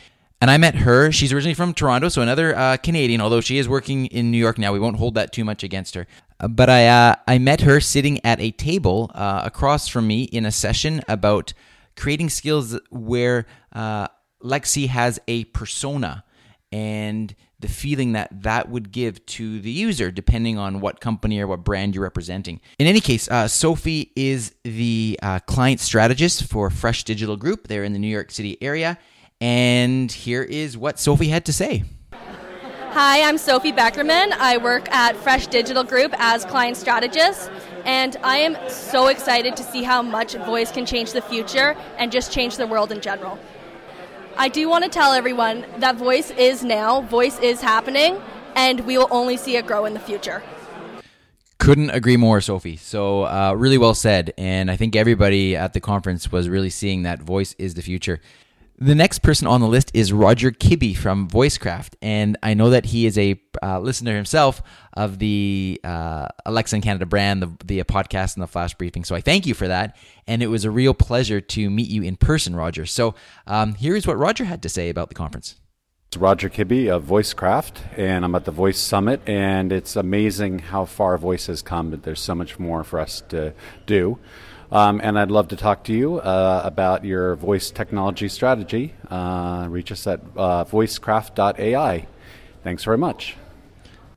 And 0.40 0.52
I 0.52 0.56
met 0.56 0.76
her. 0.76 1.10
She's 1.10 1.32
originally 1.32 1.54
from 1.54 1.74
Toronto, 1.74 2.08
so 2.08 2.22
another 2.22 2.56
uh, 2.56 2.76
Canadian, 2.76 3.20
although 3.20 3.40
she 3.40 3.58
is 3.58 3.68
working 3.68 4.06
in 4.06 4.30
New 4.30 4.38
York 4.38 4.56
now. 4.56 4.72
We 4.72 4.78
won't 4.78 4.96
hold 4.96 5.16
that 5.16 5.32
too 5.32 5.44
much 5.44 5.64
against 5.64 5.96
her. 5.96 6.06
Uh, 6.38 6.46
but 6.46 6.70
I, 6.70 6.86
uh, 6.86 7.16
I 7.26 7.38
met 7.38 7.62
her 7.62 7.80
sitting 7.80 8.24
at 8.24 8.40
a 8.40 8.52
table 8.52 9.10
uh, 9.16 9.42
across 9.44 9.88
from 9.88 10.06
me 10.06 10.22
in 10.22 10.46
a 10.46 10.52
session 10.52 11.02
about 11.08 11.52
creating 11.96 12.30
skills 12.30 12.78
where 12.90 13.46
uh, 13.72 14.06
Lexi 14.42 14.88
has 14.88 15.18
a 15.26 15.44
persona 15.44 16.24
and 16.70 17.34
the 17.60 17.68
feeling 17.68 18.12
that 18.12 18.42
that 18.42 18.68
would 18.68 18.92
give 18.92 19.24
to 19.26 19.60
the 19.60 19.70
user, 19.70 20.10
depending 20.10 20.58
on 20.58 20.80
what 20.80 21.00
company 21.00 21.40
or 21.40 21.46
what 21.46 21.64
brand 21.64 21.94
you're 21.94 22.04
representing. 22.04 22.60
In 22.78 22.86
any 22.86 23.00
case, 23.00 23.28
uh, 23.28 23.48
Sophie 23.48 24.12
is 24.14 24.54
the 24.62 25.18
uh, 25.22 25.40
client 25.40 25.80
strategist 25.80 26.44
for 26.44 26.70
Fresh 26.70 27.04
Digital 27.04 27.36
Group. 27.36 27.66
They're 27.66 27.84
in 27.84 27.94
the 27.94 27.98
New 27.98 28.08
York 28.08 28.30
City 28.30 28.56
area. 28.62 28.98
And 29.40 30.10
here 30.10 30.42
is 30.42 30.76
what 30.76 30.98
Sophie 30.98 31.28
had 31.28 31.44
to 31.46 31.52
say. 31.52 31.84
Hi, 32.92 33.22
I'm 33.22 33.38
Sophie 33.38 33.72
Beckerman. 33.72 34.32
I 34.32 34.56
work 34.56 34.90
at 34.90 35.16
Fresh 35.16 35.48
Digital 35.48 35.84
Group 35.84 36.12
as 36.18 36.44
client 36.44 36.76
strategist. 36.76 37.50
And 37.84 38.16
I 38.22 38.38
am 38.38 38.56
so 38.68 39.08
excited 39.08 39.56
to 39.56 39.62
see 39.62 39.82
how 39.82 40.02
much 40.02 40.34
voice 40.34 40.72
can 40.72 40.84
change 40.86 41.12
the 41.12 41.22
future 41.22 41.76
and 41.96 42.10
just 42.10 42.32
change 42.32 42.56
the 42.56 42.66
world 42.66 42.90
in 42.92 43.00
general. 43.00 43.38
I 44.40 44.46
do 44.48 44.68
want 44.68 44.84
to 44.84 44.90
tell 44.90 45.12
everyone 45.14 45.66
that 45.78 45.96
voice 45.96 46.30
is 46.30 46.62
now, 46.62 47.00
voice 47.00 47.40
is 47.40 47.60
happening, 47.60 48.22
and 48.54 48.78
we 48.86 48.96
will 48.96 49.08
only 49.10 49.36
see 49.36 49.56
it 49.56 49.66
grow 49.66 49.84
in 49.84 49.94
the 49.94 50.00
future. 50.00 50.44
Couldn't 51.58 51.90
agree 51.90 52.16
more, 52.16 52.40
Sophie. 52.40 52.76
So, 52.76 53.24
uh, 53.24 53.52
really 53.58 53.78
well 53.78 53.94
said. 53.94 54.32
And 54.38 54.70
I 54.70 54.76
think 54.76 54.94
everybody 54.94 55.56
at 55.56 55.72
the 55.72 55.80
conference 55.80 56.30
was 56.30 56.48
really 56.48 56.70
seeing 56.70 57.02
that 57.02 57.20
voice 57.20 57.56
is 57.58 57.74
the 57.74 57.82
future. 57.82 58.20
The 58.80 58.94
next 58.94 59.22
person 59.22 59.48
on 59.48 59.60
the 59.60 59.66
list 59.66 59.90
is 59.92 60.12
Roger 60.12 60.52
Kibbe 60.52 60.96
from 60.96 61.28
Voicecraft, 61.28 61.94
and 62.00 62.38
I 62.44 62.54
know 62.54 62.70
that 62.70 62.86
he 62.86 63.06
is 63.06 63.18
a 63.18 63.34
uh, 63.60 63.80
listener 63.80 64.14
himself 64.14 64.62
of 64.92 65.18
the 65.18 65.80
uh, 65.82 66.28
Alexa 66.46 66.76
in 66.76 66.82
Canada 66.82 67.04
brand, 67.04 67.42
the, 67.42 67.52
the 67.64 67.82
podcast, 67.82 68.36
and 68.36 68.42
the 68.44 68.46
flash 68.46 68.74
briefing. 68.74 69.02
So 69.02 69.16
I 69.16 69.20
thank 69.20 69.46
you 69.46 69.54
for 69.54 69.66
that, 69.66 69.96
and 70.28 70.44
it 70.44 70.46
was 70.46 70.64
a 70.64 70.70
real 70.70 70.94
pleasure 70.94 71.40
to 71.40 71.70
meet 71.70 71.88
you 71.88 72.02
in 72.02 72.14
person, 72.14 72.54
Roger. 72.54 72.86
So 72.86 73.16
um, 73.48 73.74
here's 73.74 74.06
what 74.06 74.16
Roger 74.16 74.44
had 74.44 74.62
to 74.62 74.68
say 74.68 74.90
about 74.90 75.08
the 75.08 75.16
conference. 75.16 75.56
It's 76.06 76.16
Roger 76.16 76.48
Kibbe 76.48 76.88
of 76.88 77.02
Voicecraft, 77.02 77.98
and 77.98 78.24
I'm 78.24 78.36
at 78.36 78.44
the 78.44 78.52
Voice 78.52 78.78
Summit, 78.78 79.20
and 79.26 79.72
it's 79.72 79.96
amazing 79.96 80.60
how 80.60 80.84
far 80.84 81.18
voice 81.18 81.48
has 81.48 81.62
come, 81.62 81.90
there's 81.90 82.20
so 82.20 82.36
much 82.36 82.60
more 82.60 82.84
for 82.84 83.00
us 83.00 83.24
to 83.30 83.54
do. 83.86 84.20
Um, 84.70 85.00
and 85.02 85.18
I'd 85.18 85.30
love 85.30 85.48
to 85.48 85.56
talk 85.56 85.84
to 85.84 85.92
you 85.92 86.18
uh, 86.18 86.62
about 86.64 87.04
your 87.04 87.36
voice 87.36 87.70
technology 87.70 88.28
strategy. 88.28 88.94
Uh, 89.10 89.66
reach 89.70 89.90
us 89.90 90.06
at 90.06 90.20
uh, 90.36 90.64
voicecraft.ai. 90.64 92.06
Thanks 92.62 92.84
very 92.84 92.98
much. 92.98 93.36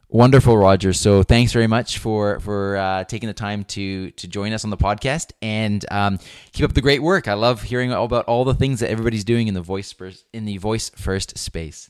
Wonderful, 0.10 0.58
Roger. 0.58 0.91
So 0.91 1.24
thanks 1.24 1.53
very 1.53 1.67
much 1.67 2.00
for 2.00 2.41
for 2.41 2.75
uh, 2.75 3.05
taking 3.05 3.27
the 3.27 3.34
time 3.34 3.63
to 3.63 4.12
to 4.12 4.27
join 4.27 4.51
us 4.51 4.65
on 4.65 4.70
the 4.70 4.75
podcast 4.75 5.31
and 5.41 5.86
um, 5.89 6.20
keep 6.51 6.65
up 6.65 6.74
the 6.74 6.81
great 6.81 7.01
work. 7.01 7.29
I 7.29 7.34
love 7.34 7.62
hearing 7.62 7.93
all 7.93 8.03
about 8.03 8.25
all 8.25 8.43
the 8.43 8.53
things 8.53 8.81
that 8.81 8.89
everybody's 8.89 9.24
doing 9.24 9.48
in 9.48 9.53
the 9.53 9.62
voice 9.62 9.93
first, 9.93 10.25
in 10.34 10.43
the 10.43 10.58
voice 10.58 10.89
first 10.89 11.38
space. 11.38 11.89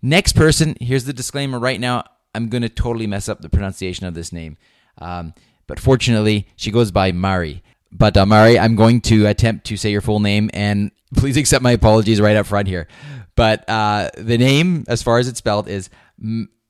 Next 0.00 0.34
person, 0.34 0.76
here's 0.80 1.06
the 1.06 1.12
disclaimer 1.12 1.58
right 1.58 1.80
now. 1.80 2.04
I'm 2.36 2.50
going 2.50 2.62
to 2.62 2.68
totally 2.68 3.08
mess 3.08 3.28
up 3.28 3.40
the 3.40 3.48
pronunciation 3.48 4.06
of 4.06 4.14
this 4.14 4.32
name, 4.32 4.56
um, 4.98 5.34
but 5.66 5.80
fortunately, 5.80 6.46
she 6.54 6.70
goes 6.70 6.92
by 6.92 7.10
Mari. 7.10 7.64
But 7.92 8.16
uh, 8.16 8.26
Mari, 8.26 8.58
I'm 8.58 8.76
going 8.76 9.00
to 9.02 9.26
attempt 9.26 9.66
to 9.66 9.76
say 9.76 9.90
your 9.90 10.00
full 10.00 10.20
name, 10.20 10.50
and 10.52 10.90
please 11.16 11.36
accept 11.36 11.62
my 11.62 11.72
apologies 11.72 12.20
right 12.20 12.36
up 12.36 12.46
front 12.46 12.68
here. 12.68 12.86
But 13.34 13.68
uh, 13.68 14.10
the 14.16 14.38
name, 14.38 14.84
as 14.88 15.02
far 15.02 15.18
as 15.18 15.28
it's 15.28 15.38
spelled, 15.38 15.68
is 15.68 15.90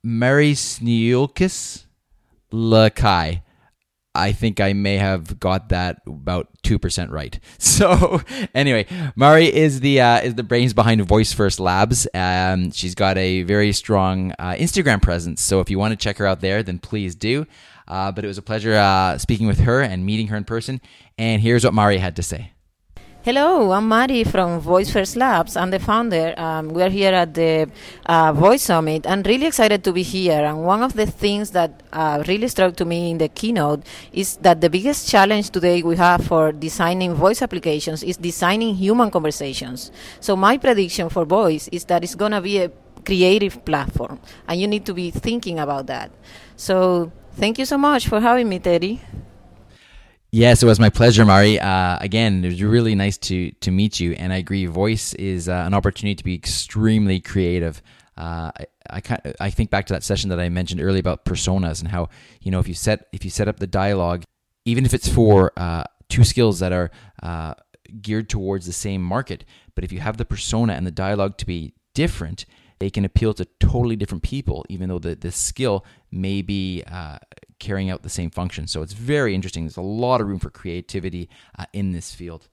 Mary 0.03 0.53
Sniulkis 0.53 1.85
Lakai. 2.53 3.43
I 4.13 4.33
think 4.33 4.61
I 4.61 4.73
may 4.73 4.97
have 4.97 5.39
got 5.39 5.69
that 5.69 6.03
about 6.07 6.49
two 6.63 6.79
percent 6.79 7.11
right. 7.11 7.39
So 7.59 8.21
anyway, 8.55 8.87
Mari 9.17 9.47
is 9.47 9.81
the 9.81 10.01
uh, 10.01 10.21
is 10.21 10.35
the 10.35 10.43
brains 10.43 10.75
behind 10.75 11.03
Voice 11.07 11.33
First 11.33 11.61
Labs. 11.61 12.07
Um, 12.13 12.73
she's 12.73 12.95
got 12.95 13.17
a 13.17 13.43
very 13.43 13.73
strong 13.73 14.33
uh, 14.39 14.53
Instagram 14.53 15.01
presence. 15.01 15.41
So 15.41 15.61
if 15.61 15.71
you 15.71 15.79
want 15.79 15.93
to 15.93 15.97
check 15.97 16.19
her 16.19 16.27
out 16.27 16.41
there, 16.41 16.63
then 16.63 16.79
please 16.79 17.15
do. 17.15 17.47
Uh, 17.91 18.13
but 18.13 18.25
it 18.25 18.29
was 18.29 18.39
a 18.39 18.43
pleasure 18.43 18.77
uh, 18.77 19.19
speaking 19.19 19.49
with 19.49 19.59
her 19.61 19.83
and 19.83 20.07
meeting 20.07 20.29
her 20.29 20.37
in 20.37 20.45
person. 20.45 20.81
And 21.19 21.43
here's 21.43 21.65
what 21.65 21.75
Mari 21.75 21.99
had 21.99 22.15
to 22.17 22.23
say. 22.23 22.53
Hello, 23.23 23.73
I'm 23.73 23.87
Mari 23.87 24.25
from 24.25 24.61
Voice 24.61 24.91
First 24.91 25.15
Labs. 25.15 25.55
I'm 25.55 25.71
the 25.71 25.79
founder. 25.79 26.33
Um, 26.39 26.69
we're 26.69 26.89
here 26.89 27.13
at 27.13 27.35
the 27.35 27.71
uh, 28.07 28.33
Voice 28.33 28.63
Summit. 28.63 29.07
I'm 29.07 29.23
really 29.25 29.45
excited 29.45 29.85
to 29.85 29.93
be 29.93 30.03
here. 30.03 30.43
And 30.43 30.65
one 30.65 30.83
of 30.83 30.95
the 30.95 31.05
things 31.05 31.51
that 31.51 31.83
uh, 31.93 32.23
really 32.27 32.49
struck 32.49 32.77
to 32.77 32.87
me 32.87 33.11
in 33.11 33.19
the 33.19 33.29
keynote 33.29 33.85
is 34.13 34.37
that 34.37 34.63
the 34.63 34.71
biggest 34.71 35.07
challenge 35.07 35.51
today 35.51 35.83
we 35.83 35.97
have 35.97 36.25
for 36.25 36.51
designing 36.51 37.13
voice 37.13 37.43
applications 37.43 38.03
is 38.03 38.17
designing 38.17 38.75
human 38.75 39.11
conversations. 39.11 39.93
So 40.21 40.35
my 40.35 40.57
prediction 40.57 41.11
for 41.11 41.27
voice 41.27 41.69
is 41.69 41.85
that 41.87 42.03
it's 42.03 42.15
going 42.15 42.33
to 42.33 42.41
be 42.41 42.57
a 42.59 42.71
creative 43.05 43.65
platform, 43.65 44.21
and 44.49 44.61
you 44.61 44.67
need 44.67 44.87
to 44.87 44.95
be 44.95 45.11
thinking 45.11 45.59
about 45.59 45.87
that. 45.89 46.11
So 46.57 47.13
thank 47.35 47.59
you 47.59 47.65
so 47.65 47.79
much 47.79 48.09
for 48.09 48.21
having 48.21 48.49
me, 48.49 48.59
Teddy. 48.59 49.01
Yes, 50.33 50.63
it 50.63 50.67
was 50.67 50.79
my 50.79 50.91
pleasure, 50.91 51.25
Mari. 51.25 51.59
Uh, 51.59 51.99
again, 52.01 52.45
it 52.45 52.49
was 52.49 52.63
really 52.63 52.95
nice 52.95 53.19
to 53.19 53.51
to 53.53 53.71
meet 53.73 53.99
you, 53.99 54.13
and 54.13 54.33
I 54.33 54.37
agree. 54.37 54.67
Voice 54.67 55.13
is 55.15 55.49
uh, 55.49 55.65
an 55.67 55.75
opportunity 55.75 56.15
to 56.15 56.25
be 56.25 56.35
extremely 56.35 57.21
creative. 57.21 57.83
Uh, 58.17 58.53
I, 58.89 59.03
I, 59.09 59.35
I 59.41 59.51
think 59.51 59.71
back 59.71 59.87
to 59.87 59.93
that 59.95 60.05
session 60.05 60.31
that 60.31 60.39
I 60.39 60.49
mentioned 60.49 60.81
earlier 60.81 61.01
about 61.01 61.25
personas 61.25 61.81
and 61.81 61.89
how 61.89 62.11
you 62.41 62.53
know 62.53 62.61
if 62.61 62.69
you 62.69 62.75
set 62.75 63.09
if 63.13 63.25
you 63.25 63.31
set 63.31 63.49
up 63.49 63.59
the 63.59 63.67
dialogue, 63.67 64.23
even 64.65 64.85
if 64.85 64.95
it's 64.95 65.09
for 65.09 65.53
uh, 65.57 65.83
two 66.09 66.23
skills 66.23 66.61
that 66.61 66.73
are 66.73 66.93
uh, 67.25 67.55
geared 68.01 68.29
towards 68.29 68.67
the 68.67 68.73
same 68.73 69.03
market, 69.03 69.45
but 69.75 69.83
if 69.83 69.91
you 69.91 69.99
have 69.99 70.17
the 70.17 70.25
persona 70.25 70.75
and 70.75 70.87
the 70.87 70.93
dialogue 70.93 71.39
to 71.39 71.47
be 71.47 71.75
different, 71.93 72.47
they 72.81 72.91
can 72.91 73.05
appeal 73.05 73.33
to 73.35 73.45
totally 73.61 73.95
different 73.95 74.25
people, 74.25 74.65
even 74.69 74.89
though 74.89 74.99
the, 74.99 75.15
the 75.15 75.31
skill 75.31 75.85
may 76.11 76.43
be 76.43 76.83
uh, 76.91 77.19
carrying 77.59 77.91
out 77.91 78.03
the 78.03 78.09
same 78.09 78.31
function. 78.31 78.67
So 78.67 78.83
it's 78.83 78.95
very 78.95 79.35
interesting. 79.35 79.65
There's 79.65 79.77
a 79.77 79.83
lot 79.83 80.21
of 80.21 80.27
room 80.27 80.41
for 80.41 80.51
creativity 80.51 81.29
uh, 81.59 81.67
in 81.73 81.93
this 81.93 82.15
field. 82.15 82.49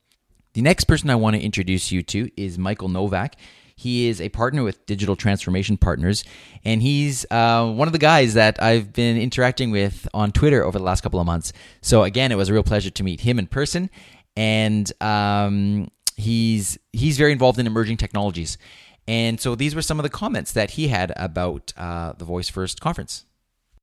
The 0.53 0.62
next 0.62 0.84
person 0.84 1.10
I 1.10 1.15
want 1.15 1.36
to 1.36 1.41
introduce 1.41 1.91
you 1.91 2.03
to 2.03 2.29
is 2.36 2.57
Michael 2.57 2.89
Novak. 2.89 3.38
He 3.75 4.07
is 4.07 4.19
a 4.19 4.29
partner 4.29 4.63
with 4.63 4.86
Digital 4.86 5.15
Transformation 5.15 5.77
Partners, 5.77 6.24
and 6.65 6.81
he's 6.81 7.25
uh, 7.29 7.72
one 7.72 7.88
of 7.88 7.91
the 7.91 8.00
guys 8.00 8.34
that 8.34 8.62
I've 8.62 8.91
been 8.91 9.17
interacting 9.17 9.72
with 9.72 10.07
on 10.15 10.31
Twitter 10.31 10.63
over 10.63 10.79
the 10.79 10.84
last 10.84 11.01
couple 11.01 11.19
of 11.19 11.27
months. 11.27 11.53
So 11.81 12.03
again, 12.03 12.31
it 12.31 12.36
was 12.36 12.50
a 12.50 12.53
real 12.53 12.63
pleasure 12.63 12.89
to 12.89 13.03
meet 13.03 13.22
him 13.22 13.38
in 13.38 13.46
person, 13.46 13.91
and 14.36 14.91
um, 15.00 15.91
he's 16.15 16.79
he's 16.91 17.19
very 17.19 17.31
involved 17.31 17.60
in 17.60 17.67
emerging 17.67 17.98
technologies. 17.98 18.57
And 19.07 19.39
so 19.39 19.55
these 19.55 19.73
were 19.73 19.81
some 19.81 19.99
of 19.99 20.03
the 20.03 20.09
comments 20.09 20.51
that 20.51 20.71
he 20.71 20.89
had 20.89 21.13
about 21.15 21.73
uh, 21.77 22.13
the 22.17 22.25
Voice 22.25 22.49
First 22.49 22.81
conference. 22.81 23.25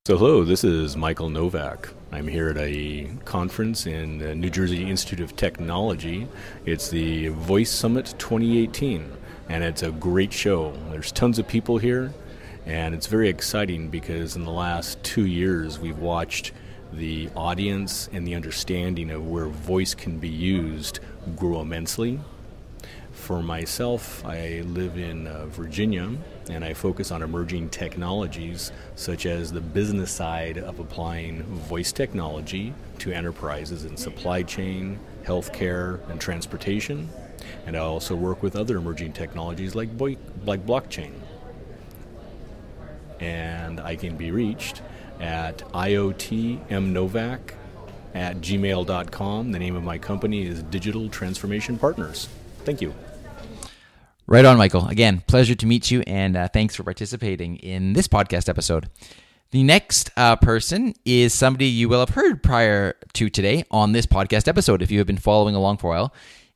So, 0.07 0.19
hello, 0.19 0.45
this 0.45 0.65
is 0.65 0.99
Michael 0.99 1.31
Novak. 1.31 1.89
I'm 2.13 2.29
here 2.29 2.51
at 2.51 2.59
a 2.59 3.09
conference 3.25 3.87
in 3.87 4.19
the 4.19 4.35
New 4.35 4.51
Jersey 4.51 4.91
Institute 4.91 5.21
of 5.21 5.35
Technology. 5.35 6.29
It's 6.67 6.91
the 6.91 7.29
Voice 7.29 7.71
Summit 7.71 8.15
2018, 8.19 9.11
and 9.49 9.65
it's 9.65 9.83
a 9.83 9.91
great 9.91 10.31
show. 10.31 10.75
There's 10.91 11.11
tons 11.11 11.39
of 11.39 11.49
people 11.49 11.79
here, 11.79 12.13
and 12.67 12.95
it's 12.95 13.07
very 13.07 13.31
exciting 13.31 13.89
because 13.89 14.37
in 14.37 14.45
the 14.45 14.51
last 14.51 15.03
two 15.03 15.25
years 15.25 15.79
we've 15.79 16.01
watched 16.01 16.53
the 16.93 17.31
audience 17.35 18.11
and 18.13 18.27
the 18.27 18.35
understanding 18.35 19.11
of 19.11 19.27
where 19.27 19.47
voice 19.47 19.95
can 19.95 20.19
be 20.19 20.29
used 20.29 21.01
grow 21.35 21.63
immensely. 21.63 22.21
For 23.25 23.43
myself, 23.43 24.23
I 24.27 24.61
live 24.67 24.99
in 24.99 25.27
uh, 25.27 25.47
Virginia 25.47 26.11
and 26.51 26.63
I 26.63 26.75
focus 26.75 27.11
on 27.11 27.23
emerging 27.23 27.71
technologies 27.71 28.71
such 28.97 29.25
as 29.25 29.51
the 29.51 29.63
business 29.63 30.13
side 30.13 30.59
of 30.59 30.79
applying 30.79 31.43
voice 31.43 31.91
technology 31.91 32.75
to 32.99 33.13
enterprises 33.13 33.87
in 33.87 33.97
supply 33.97 34.43
chain, 34.43 35.01
healthcare, 35.23 36.07
and 36.11 36.21
transportation. 36.21 37.09
And 37.65 37.79
I 37.79 37.81
also 37.81 38.15
work 38.15 38.43
with 38.43 38.57
other 38.57 38.77
emerging 38.77 39.15
technologies 39.15 39.75
like, 39.75 39.97
boi- 39.97 40.19
like 40.45 40.67
blockchain. 40.67 41.13
And 43.21 43.81
I 43.81 43.97
can 43.97 44.19
be 44.19 44.33
reached 44.33 44.83
at 45.19 45.61
iotmnovak 45.73 47.39
at 48.13 48.37
gmail.com. 48.43 49.53
The 49.53 49.59
name 49.59 49.77
of 49.77 49.83
my 49.83 49.97
company 49.97 50.47
is 50.47 50.63
Digital 50.65 51.09
Transformation 51.09 51.79
Partners. 51.79 52.29
Thank 52.67 52.83
you. 52.83 52.95
Right 54.27 54.47
on, 54.47 54.57
Michael. 54.57 54.89
Again, 54.89 55.23
pleasure 55.27 55.55
to 55.55 55.67
meet 55.67 55.91
you, 55.91 56.03
and 56.07 56.35
uh, 56.35 56.49
thanks 56.49 56.75
for 56.75 56.83
participating 56.83 57.57
in 57.57 57.93
this 57.93 58.09
podcast 58.09 58.49
episode. 58.49 58.89
The 59.51 59.63
next 59.63 60.11
uh, 60.17 60.37
person 60.37 60.95
is 61.05 61.35
somebody 61.35 61.67
you 61.67 61.91
will 61.91 62.01
have 62.01 62.11
heard 62.11 62.43
prior 62.43 62.95
to 63.13 63.29
today 63.29 63.65
on 63.71 63.93
this 63.93 64.07
podcast 64.07 64.49
episode 64.49 64.81
if 64.81 64.91
you 64.91 64.97
have 64.97 65.07
been 65.07 65.19
following 65.19 65.55
along 65.55 65.77
for 65.77 65.89
a 65.89 65.91
while. 65.91 66.15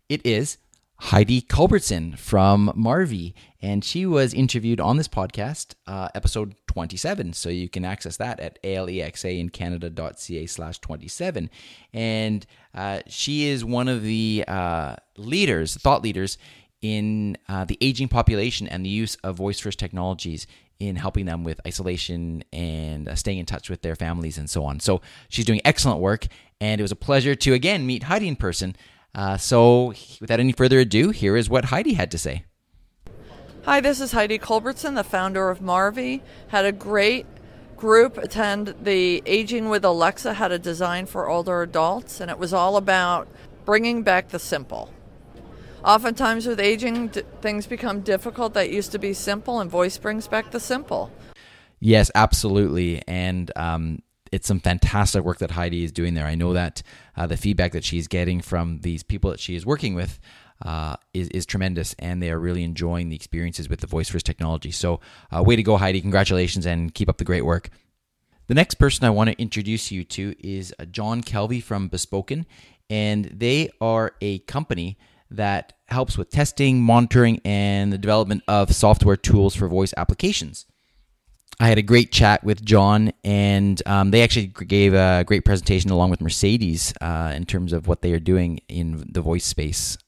It 0.09 0.25
is 0.25 0.57
Heidi 0.97 1.43
Culbertson 1.43 2.17
from 2.17 2.73
Marvee, 2.75 3.35
and 3.61 3.85
she 3.85 4.07
was 4.07 4.33
interviewed 4.33 4.81
on 4.81 4.97
this 4.97 5.07
podcast, 5.07 5.75
uh, 5.87 6.09
episode 6.15 6.55
27. 6.69 7.35
So 7.35 7.51
you 7.51 7.69
can 7.69 7.85
access 7.85 8.17
that 8.17 8.41
at 8.41 8.61
alexaincanada.ca 8.63 10.47
slash 10.47 10.79
27. 10.79 11.51
And 11.93 12.47
uh, 12.75 13.01
she 13.09 13.47
is 13.47 13.63
one 13.63 13.89
of 13.89 14.03
the 14.03 14.45
uh, 14.49 14.97
leaders, 15.19 15.77
thought 15.77 16.03
leaders, 16.03 16.39
in 16.83 17.37
uh, 17.49 17.65
the 17.65 17.79
aging 17.81 18.09
population 18.09 18.69
and 18.69 18.85
the 18.85 18.91
use 18.91 19.17
of 19.25 19.37
voice 19.37 19.59
first 19.59 19.79
technologies 19.79 20.47
in 20.79 20.97
helping 20.97 21.27
them 21.27 21.43
with 21.43 21.61
isolation 21.67 22.45
and 22.53 23.09
uh, 23.09 23.15
staying 23.15 23.39
in 23.39 23.47
touch 23.47 23.69
with 23.69 23.83
their 23.83 23.97
families 23.97 24.39
and 24.39 24.49
so 24.49 24.65
on. 24.65 24.79
So 24.79 25.01
she's 25.29 25.45
doing 25.45 25.61
excellent 25.65 26.01
work, 26.01 26.27
and 26.61 26.81
it 26.81 26.83
was 26.83 26.93
a 26.93 26.97
pleasure 26.97 27.35
to 27.35 27.53
again 27.53 27.87
meet 27.87 28.05
Heidi 28.05 28.29
in 28.29 28.37
person. 28.37 28.77
Uh, 29.15 29.37
so 29.37 29.93
without 30.21 30.39
any 30.39 30.53
further 30.53 30.79
ado, 30.79 31.11
here 31.11 31.37
is 31.37 31.51
what 31.51 31.67
Heidi 31.67 31.95
had 31.95 32.11
to 32.13 32.19
say. 32.19 32.45
Hi, 33.65 33.81
this 33.81 34.01
is 34.01 34.13
Heidi 34.13 34.39
Culbertson, 34.39 34.95
the 34.95 35.05
founder 35.05 35.51
of 35.51 35.61
Marvee. 35.61 36.23
Had 36.49 36.65
a 36.65 36.73
great 36.73 37.27
group 37.77 38.17
attend 38.17 38.75
the 38.81 39.23
Aging 39.27 39.69
with 39.69 39.85
Alexa, 39.85 40.35
how 40.35 40.49
to 40.49 40.59
design 40.59 41.07
for 41.07 41.29
older 41.29 41.63
adults, 41.63 42.21
and 42.21 42.31
it 42.31 42.39
was 42.39 42.53
all 42.53 42.77
about 42.77 43.29
bringing 43.65 44.03
back 44.03 44.29
the 44.29 44.39
simple 44.39 44.93
oftentimes 45.85 46.47
with 46.47 46.61
aging, 46.61 47.09
d- 47.09 47.23
things 47.41 47.67
become 47.67 48.01
difficult 48.01 48.55
that 48.55 48.71
used 48.71 48.93
to 48.93 48.99
be 48.99 49.13
simple, 49.13 49.61
and 49.61 49.71
voice 49.71 49.99
brings 49.99 50.29
back 50.29 50.51
the 50.51 50.61
simple. 50.61 51.11
Yes, 51.81 52.11
absolutely. 52.15 53.03
And 53.07 53.51
um, 53.57 54.03
it's 54.33 54.49
some 54.49 54.61
fantastic 54.61 55.23
work 55.23 55.39
that 55.39 55.53
Heidi 55.53 55.85
is 55.85 55.93
doing 55.93 56.15
there. 56.15 56.27
I 56.27 56.35
know 56.35 56.53
that 56.53 56.83
uh, 57.17 57.27
the 57.27 57.37
feedback 57.37 57.73
that 57.73 57.85
she's 57.85 58.09
getting 58.09 58.41
from 58.41 58.81
these 58.81 59.03
people 59.03 59.31
that 59.31 59.41
she 59.41 59.55
is 59.55 59.65
working 59.65 59.95
with 59.95 60.19
uh, 60.65 60.97
is, 61.15 61.29
is 61.29 61.47
tremendous, 61.47 61.95
and 61.99 62.23
they 62.23 62.31
are 62.31 62.39
really 62.39 62.65
enjoying 62.65 63.09
the 63.09 63.17
experiences 63.17 63.69
with 63.69 63.81
the 63.81 63.87
Voice 63.87 64.09
First 64.09 64.27
technology. 64.27 64.71
So, 64.71 65.01
uh, 65.31 65.43
way 65.43 65.57
to 65.57 65.63
go, 65.63 65.77
Heidi. 65.77 66.01
Congratulations, 66.01 66.67
and 66.67 66.93
keep 66.93 67.09
up 67.09 67.19
the 67.19 67.25
great 67.25 67.45
work. 67.45 67.71
The 68.49 68.55
next 68.55 68.75
person 68.75 69.05
I 69.05 69.11
want 69.11 69.31
to 69.31 69.41
introduce 69.41 69.93
you 69.93 70.05
to 70.05 70.35
is 70.41 70.75
uh, 70.79 70.87
John 70.87 71.23
Kelvie 71.23 71.61
from 71.61 71.89
Bespoken, 71.89 72.47
and 72.91 73.27
they 73.27 73.71
are 73.81 74.15
a 74.21 74.41
company 74.41 74.99
that 75.31 75.75
helps 75.87 76.17
with 76.17 76.31
testing, 76.31 76.83
monitoring, 76.83 77.41
and 77.45 77.93
the 77.93 77.99
development 77.99 78.43
of 78.49 78.75
software 78.75 79.17
tools 79.17 79.55
for 79.55 79.69
voice 79.69 79.95
applications. 79.97 80.67
I 81.61 81.69
had 81.69 81.79
a 81.79 81.83
great 81.83 82.13
chat 82.13 82.45
with 82.45 82.65
John, 82.65 83.13
and 83.25 83.83
um, 83.85 84.13
they 84.13 84.23
actually 84.23 84.47
gave 84.47 84.95
a 84.95 85.25
great 85.27 85.45
presentation 85.45 85.91
along 85.91 86.11
with 86.11 86.21
Mercedes 86.21 86.95
uh, 87.01 87.33
in 87.35 87.47
terms 87.47 87.73
of 87.73 87.89
what 87.89 88.03
they 88.03 88.13
are 88.13 88.21
doing 88.21 88.61
in 88.69 89.05
the 89.11 89.21
voice 89.21 89.45
space. 89.45 89.99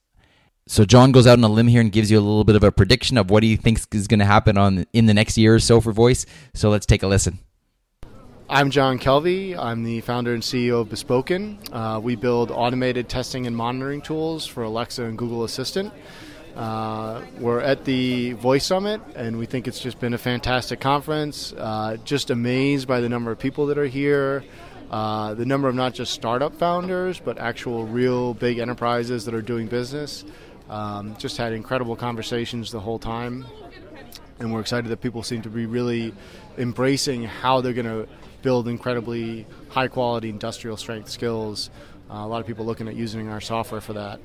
So 0.68 0.84
John 0.84 1.10
goes 1.10 1.26
out 1.26 1.38
on 1.38 1.42
a 1.42 1.48
limb 1.48 1.66
here 1.66 1.80
and 1.80 1.90
gives 1.90 2.12
you 2.12 2.18
a 2.18 2.20
little 2.20 2.44
bit 2.44 2.54
of 2.54 2.62
a 2.62 2.70
prediction 2.70 3.18
of 3.18 3.30
what 3.30 3.42
he 3.42 3.56
thinks 3.56 3.88
is 3.92 4.06
going 4.06 4.20
to 4.20 4.26
happen 4.26 4.56
on 4.56 4.86
in 4.92 5.06
the 5.06 5.14
next 5.14 5.36
year 5.36 5.56
or 5.56 5.58
so 5.58 5.80
for 5.80 5.92
voice. 5.92 6.24
So 6.54 6.70
let's 6.70 6.86
take 6.86 7.02
a 7.02 7.08
listen. 7.08 7.40
I'm 8.52 8.70
John 8.70 8.98
Kelvie. 8.98 9.56
I'm 9.56 9.84
the 9.84 10.00
founder 10.00 10.34
and 10.34 10.42
CEO 10.42 10.80
of 10.80 10.88
Bespoken. 10.88 11.56
Uh, 11.70 12.00
we 12.02 12.16
build 12.16 12.50
automated 12.50 13.08
testing 13.08 13.46
and 13.46 13.56
monitoring 13.56 14.02
tools 14.02 14.44
for 14.44 14.64
Alexa 14.64 15.04
and 15.04 15.16
Google 15.16 15.44
Assistant. 15.44 15.92
Uh, 16.56 17.22
we're 17.38 17.60
at 17.60 17.84
the 17.84 18.32
Voice 18.32 18.66
Summit, 18.66 19.00
and 19.14 19.38
we 19.38 19.46
think 19.46 19.68
it's 19.68 19.78
just 19.78 20.00
been 20.00 20.14
a 20.14 20.18
fantastic 20.18 20.80
conference. 20.80 21.52
Uh, 21.52 21.96
just 22.04 22.30
amazed 22.30 22.88
by 22.88 23.00
the 23.00 23.08
number 23.08 23.30
of 23.30 23.38
people 23.38 23.66
that 23.66 23.78
are 23.78 23.86
here, 23.86 24.42
uh, 24.90 25.32
the 25.34 25.46
number 25.46 25.68
of 25.68 25.76
not 25.76 25.94
just 25.94 26.12
startup 26.12 26.52
founders, 26.56 27.20
but 27.20 27.38
actual 27.38 27.86
real 27.86 28.34
big 28.34 28.58
enterprises 28.58 29.24
that 29.26 29.32
are 29.32 29.42
doing 29.42 29.68
business. 29.68 30.24
Um, 30.68 31.16
just 31.18 31.36
had 31.36 31.52
incredible 31.52 31.94
conversations 31.94 32.72
the 32.72 32.80
whole 32.80 32.98
time, 32.98 33.46
and 34.40 34.52
we're 34.52 34.60
excited 34.60 34.90
that 34.90 35.00
people 35.00 35.22
seem 35.22 35.40
to 35.42 35.48
be 35.48 35.66
really 35.66 36.12
embracing 36.58 37.22
how 37.22 37.60
they're 37.60 37.72
going 37.72 37.86
to 37.86 38.08
build 38.42 38.68
incredibly 38.68 39.46
high 39.68 39.88
quality 39.88 40.28
industrial 40.28 40.76
strength 40.76 41.08
skills. 41.08 41.70
Uh, 42.10 42.14
a 42.14 42.26
lot 42.26 42.40
of 42.40 42.46
people 42.46 42.64
looking 42.64 42.88
at 42.88 42.96
using 42.96 43.28
our 43.28 43.40
software 43.40 43.80
for 43.80 43.92
that. 43.94 44.20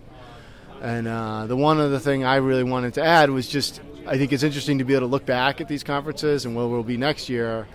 And 0.82 1.08
uh, 1.08 1.48
the 1.48 1.56
one 1.56 1.80
other 1.80 2.00
thing 2.00 2.26
I 2.26 2.36
really 2.38 2.64
wanted 2.64 2.96
to 2.96 3.04
add 3.04 3.30
was 3.30 3.48
just 3.48 3.80
I 4.08 4.20
think 4.20 4.32
it's 4.32 4.44
interesting 4.44 4.78
to 4.78 4.84
be 4.84 4.94
able 4.94 5.08
to 5.08 5.12
look 5.12 5.26
back 5.26 5.62
at 5.62 5.68
these 5.68 5.84
conferences 5.84 6.46
and 6.46 6.56
where 6.56 6.68
we'll 6.68 6.84
be 6.84 6.96
next 6.96 7.28
year. 7.28 7.68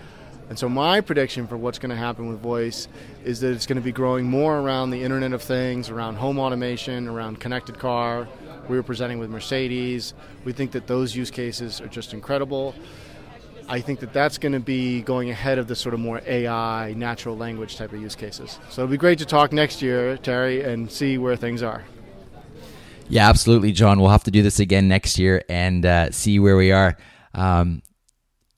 And 0.47 0.57
so 0.57 0.69
my 0.69 1.01
prediction 1.01 1.45
for 1.45 1.57
what's 1.57 1.77
going 1.77 1.89
to 1.89 1.95
happen 1.97 2.29
with 2.29 2.39
voice 2.39 2.87
is 3.25 3.41
that 3.41 3.51
it's 3.51 3.65
going 3.65 3.77
to 3.77 3.81
be 3.81 3.91
growing 3.91 4.25
more 4.25 4.57
around 4.57 4.91
the 4.91 5.03
Internet 5.03 5.33
of 5.33 5.41
Things, 5.41 5.89
around 5.89 6.15
home 6.15 6.39
automation, 6.39 7.09
around 7.09 7.41
connected 7.41 7.79
car. 7.79 8.29
We 8.69 8.77
were 8.77 8.83
presenting 8.83 9.19
with 9.19 9.29
Mercedes. 9.29 10.13
We 10.45 10.53
think 10.53 10.71
that 10.71 10.87
those 10.87 11.13
use 11.13 11.31
cases 11.31 11.81
are 11.81 11.87
just 11.87 12.13
incredible. 12.13 12.75
I 13.71 13.79
think 13.79 14.01
that 14.01 14.11
that's 14.11 14.37
going 14.37 14.51
to 14.51 14.59
be 14.59 15.01
going 15.01 15.29
ahead 15.29 15.57
of 15.57 15.65
the 15.65 15.77
sort 15.77 15.93
of 15.93 16.01
more 16.01 16.21
AI, 16.27 16.93
natural 16.93 17.37
language 17.37 17.77
type 17.77 17.93
of 17.93 18.01
use 18.01 18.15
cases. 18.15 18.59
So 18.69 18.81
it'll 18.81 18.91
be 18.91 18.97
great 18.97 19.17
to 19.19 19.25
talk 19.25 19.53
next 19.53 19.81
year, 19.81 20.17
Terry, 20.17 20.61
and 20.61 20.91
see 20.91 21.17
where 21.17 21.37
things 21.37 21.63
are. 21.63 21.85
Yeah, 23.07 23.29
absolutely, 23.29 23.71
John. 23.71 24.01
We'll 24.01 24.09
have 24.09 24.25
to 24.25 24.31
do 24.31 24.43
this 24.43 24.59
again 24.59 24.89
next 24.89 25.17
year 25.17 25.45
and 25.47 25.85
uh, 25.85 26.11
see 26.11 26.37
where 26.37 26.57
we 26.57 26.73
are. 26.73 26.97
Um, 27.33 27.81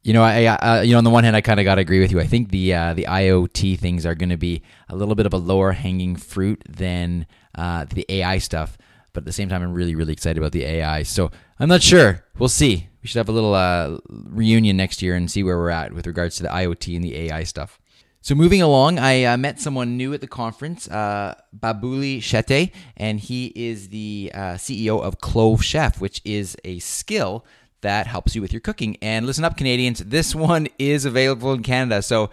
you 0.01 0.13
know, 0.13 0.24
I, 0.24 0.46
uh, 0.46 0.82
you 0.82 0.93
know, 0.93 0.98
on 0.98 1.03
the 1.03 1.12
one 1.12 1.24
hand, 1.24 1.36
I 1.36 1.41
kind 1.41 1.60
of 1.60 1.63
got 1.63 1.75
to 1.75 1.82
agree 1.82 2.00
with 2.00 2.12
you. 2.12 2.20
I 2.20 2.25
think 2.25 2.50
the 2.50 2.74
uh, 2.74 2.93
the 2.96 3.03
IoT 3.03 3.77
things 3.77 4.08
are 4.08 4.15
going 4.15 4.29
to 4.29 4.38
be 4.38 4.63
a 4.89 4.96
little 4.96 5.13
bit 5.13 5.27
of 5.27 5.34
a 5.34 5.38
lower 5.38 5.74
hanging 5.74 6.15
fruit 6.15 6.63
than 6.67 7.27
uh, 7.53 7.86
the 7.86 8.03
AI 8.10 8.39
stuff. 8.39 8.79
But 9.13 9.22
at 9.22 9.25
the 9.25 9.32
same 9.32 9.48
time, 9.48 9.62
I'm 9.62 9.74
really, 9.74 9.93
really 9.93 10.13
excited 10.13 10.39
about 10.39 10.53
the 10.53 10.63
AI. 10.63 11.03
So 11.03 11.29
I'm 11.60 11.70
not 11.70 11.84
sure. 11.84 12.25
We'll 12.39 12.50
see. 12.50 12.89
We 13.03 13.10
should 13.10 13.19
have 13.19 13.29
a 13.29 13.33
little 13.33 13.53
uh, 13.53 13.98
reunion 14.07 14.77
next 14.77 15.01
year 15.01 15.15
and 15.15 15.29
see 15.29 15.43
where 15.43 15.57
we're 15.57 15.69
at 15.69 15.91
with 15.91 16.07
regards 16.07 16.38
to 16.38 16.43
the 16.43 16.50
IoT 16.50 16.95
and 16.95 17.03
the 17.03 17.17
AI 17.17 17.43
stuff. 17.43 17.79
So 18.22 18.33
moving 18.33 18.62
along, 18.62 19.00
I 19.00 19.25
uh, 19.25 19.36
met 19.36 19.60
someone 19.60 19.98
new 19.98 20.13
at 20.13 20.22
the 20.22 20.27
conference, 20.27 20.88
uh, 20.88 21.36
Babuli 21.53 22.19
Shete, 22.19 22.72
and 22.95 23.19
he 23.19 23.48
is 23.53 23.89
the 23.89 24.31
uh, 24.33 24.39
CEO 24.53 25.01
of 25.01 25.19
Clove 25.19 25.62
Chef, 25.62 26.00
which 26.00 26.22
is 26.24 26.55
a 26.63 26.79
skill 26.79 27.45
that 27.81 28.07
helps 28.07 28.33
you 28.33 28.41
with 28.41 28.53
your 28.53 28.62
cooking. 28.62 28.95
And 29.01 29.25
listen 29.25 29.43
up, 29.43 29.57
Canadians, 29.57 30.00
this 30.00 30.33
one 30.33 30.69
is 30.79 31.03
available 31.03 31.51
in 31.51 31.63
Canada. 31.63 32.01
So, 32.01 32.29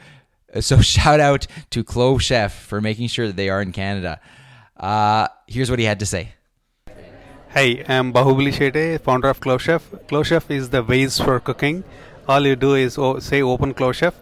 so 0.60 0.80
shout 0.80 1.18
out 1.18 1.48
to 1.70 1.82
Clove 1.82 2.22
Chef 2.22 2.54
for 2.54 2.80
making 2.80 3.08
sure 3.08 3.26
that 3.26 3.34
they 3.34 3.48
are 3.48 3.60
in 3.60 3.72
Canada. 3.72 4.20
Uh, 4.76 5.26
here's 5.48 5.68
what 5.68 5.80
he 5.80 5.84
had 5.84 5.98
to 5.98 6.06
say. 6.06 6.34
Hi, 7.54 7.85
I'm 7.88 8.12
Bahubali 8.12 8.52
Shete, 8.52 9.00
founder 9.00 9.28
of 9.28 9.40
Clove 9.40 9.61
Chef. 9.62 9.83
Clove 10.09 10.26
Chef 10.26 10.50
is 10.50 10.71
the 10.71 10.83
ways 10.83 11.19
for 11.19 11.40
cooking. 11.40 11.83
All 12.28 12.47
you 12.47 12.57
do 12.57 12.75
is 12.75 12.97
o- 12.99 13.19
say 13.19 13.42
open 13.42 13.75
Clove 13.75 13.97
Chef. 13.97 14.14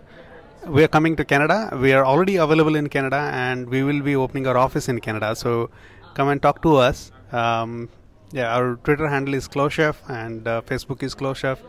We 0.67 0.83
are 0.85 0.89
coming 0.89 1.17
to 1.17 1.25
Canada. 1.25 1.77
We 1.81 1.93
are 1.93 2.05
already 2.05 2.37
available 2.37 2.75
in 2.75 2.89
Canada 2.89 3.31
and 3.33 3.69
we 3.69 3.83
will 3.83 4.01
be 4.01 4.17
opening 4.17 4.47
our 4.47 4.57
office 4.57 4.89
in 4.89 5.01
Canada. 5.01 5.35
So 5.37 5.71
come 6.15 6.29
and 6.29 6.41
talk 6.41 6.63
to 6.63 6.77
us. 6.77 7.13
Um, 7.33 7.89
yeah, 8.33 8.55
our 8.55 8.77
Twitter 8.77 9.09
handle 9.09 9.35
is 9.35 9.47
Clove 9.49 9.73
Chef 9.73 10.03
and 10.09 10.47
uh, 10.49 10.63
Facebook 10.63 11.03
is 11.03 11.15
Clove 11.15 11.39
Chef. 11.39 11.61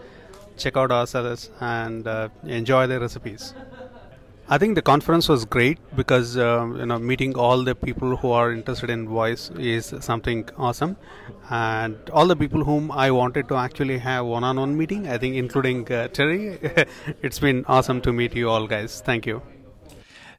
Check 0.58 0.78
out 0.78 0.92
our 0.92 1.08
sellers 1.08 1.50
and 1.60 2.08
uh, 2.08 2.30
enjoy 2.44 2.88
the 2.88 3.00
recipes. 3.00 3.54
I 4.52 4.58
think 4.58 4.74
the 4.74 4.82
conference 4.82 5.30
was 5.30 5.46
great 5.46 5.78
because 5.96 6.36
uh, 6.36 6.66
you 6.76 6.88
know 6.88 6.98
meeting 6.98 7.36
all 7.38 7.64
the 7.64 7.76
people 7.76 8.16
who 8.16 8.32
are 8.32 8.52
interested 8.52 8.90
in 8.90 9.08
voice 9.08 9.52
is 9.52 9.94
something 10.00 10.50
awesome, 10.58 10.98
and 11.52 12.10
all 12.10 12.26
the 12.26 12.36
people 12.36 12.64
whom 12.64 12.92
I 12.92 13.12
wanted 13.12 13.48
to 13.50 13.56
actually 13.58 14.00
have 14.00 14.26
one-on-one 14.26 14.76
meeting. 14.76 15.08
I 15.08 15.20
think 15.20 15.36
including 15.36 15.92
uh, 15.92 16.08
Terry, 16.08 16.58
it's 17.22 17.38
been 17.38 17.64
awesome 17.68 18.02
to 18.02 18.12
meet 18.12 18.36
you 18.36 18.50
all, 18.50 18.66
guys. 18.66 19.02
Thank 19.02 19.28
you. 19.28 19.44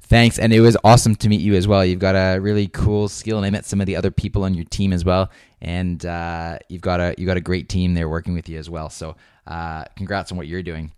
Thanks, 0.00 0.40
and 0.40 0.52
it 0.52 0.61
was 0.61 0.76
awesome 0.83 1.14
to 1.14 1.29
meet 1.29 1.40
you 1.40 1.55
as 1.55 1.69
well. 1.69 1.85
You've 1.85 2.00
got 2.00 2.17
a 2.17 2.40
really 2.40 2.67
cool 2.67 3.09
skill, 3.09 3.37
and 3.37 3.47
I 3.47 3.50
met 3.50 3.64
some 3.64 3.81
of 3.81 3.87
the 3.87 3.95
other 3.95 4.11
people 4.11 4.43
on 4.43 4.55
your 4.55 4.64
team 4.64 4.93
as 4.93 5.05
well. 5.05 5.31
And 5.62 6.05
uh, 6.05 6.59
you've 6.69 6.83
got 6.83 6.99
a 6.99 7.14
you 7.17 7.26
got 7.26 7.37
a 7.37 7.40
great 7.40 7.69
team 7.69 7.95
there 7.95 8.09
working 8.09 8.35
with 8.35 8.49
you 8.49 8.59
as 8.59 8.69
well. 8.69 8.90
So, 8.90 9.14
uh, 9.47 9.85
congrats 9.95 10.33
on 10.33 10.37
what 10.37 10.49
you're 10.49 10.64
doing. 10.64 10.90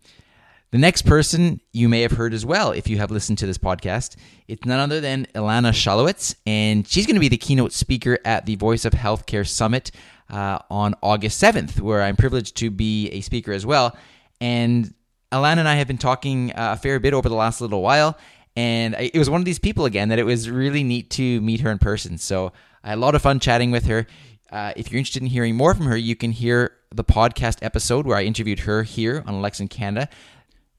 The 0.72 0.78
next 0.78 1.02
person 1.02 1.60
you 1.72 1.86
may 1.86 2.00
have 2.00 2.12
heard 2.12 2.32
as 2.32 2.46
well 2.46 2.72
if 2.72 2.88
you 2.88 2.96
have 2.96 3.10
listened 3.10 3.36
to 3.38 3.46
this 3.46 3.58
podcast. 3.58 4.16
It's 4.48 4.64
none 4.64 4.80
other 4.80 5.02
than 5.02 5.26
Ilana 5.34 5.70
Shalowitz, 5.70 6.34
and 6.46 6.88
she's 6.88 7.06
going 7.06 7.16
to 7.16 7.20
be 7.20 7.28
the 7.28 7.36
keynote 7.36 7.74
speaker 7.74 8.18
at 8.24 8.46
the 8.46 8.56
Voice 8.56 8.86
of 8.86 8.94
Healthcare 8.94 9.46
Summit 9.46 9.90
uh, 10.30 10.60
on 10.70 10.94
August 11.02 11.42
7th, 11.42 11.78
where 11.80 12.00
I'm 12.00 12.16
privileged 12.16 12.56
to 12.56 12.70
be 12.70 13.10
a 13.10 13.20
speaker 13.20 13.52
as 13.52 13.66
well. 13.66 13.94
And 14.40 14.94
Ilana 15.30 15.58
and 15.58 15.68
I 15.68 15.74
have 15.74 15.88
been 15.88 15.98
talking 15.98 16.52
uh, 16.52 16.72
a 16.72 16.76
fair 16.78 16.98
bit 16.98 17.12
over 17.12 17.28
the 17.28 17.34
last 17.34 17.60
little 17.60 17.82
while, 17.82 18.16
and 18.56 18.96
it 18.98 19.18
was 19.18 19.28
one 19.28 19.42
of 19.42 19.44
these 19.44 19.58
people 19.58 19.84
again 19.84 20.08
that 20.08 20.18
it 20.18 20.24
was 20.24 20.48
really 20.48 20.82
neat 20.82 21.10
to 21.10 21.42
meet 21.42 21.60
her 21.60 21.70
in 21.70 21.80
person. 21.80 22.16
So 22.16 22.50
I 22.82 22.88
had 22.88 22.98
a 22.98 23.00
lot 23.02 23.14
of 23.14 23.20
fun 23.20 23.40
chatting 23.40 23.72
with 23.72 23.84
her. 23.84 24.06
Uh, 24.50 24.72
if 24.74 24.90
you're 24.90 24.98
interested 24.98 25.20
in 25.20 25.28
hearing 25.28 25.54
more 25.54 25.74
from 25.74 25.84
her, 25.84 25.98
you 25.98 26.16
can 26.16 26.32
hear 26.32 26.72
the 26.90 27.04
podcast 27.04 27.58
episode 27.60 28.06
where 28.06 28.16
I 28.16 28.22
interviewed 28.22 28.60
her 28.60 28.84
here 28.84 29.22
on 29.26 29.34
Alexa 29.34 29.64
in 29.64 29.68
Canada. 29.68 30.08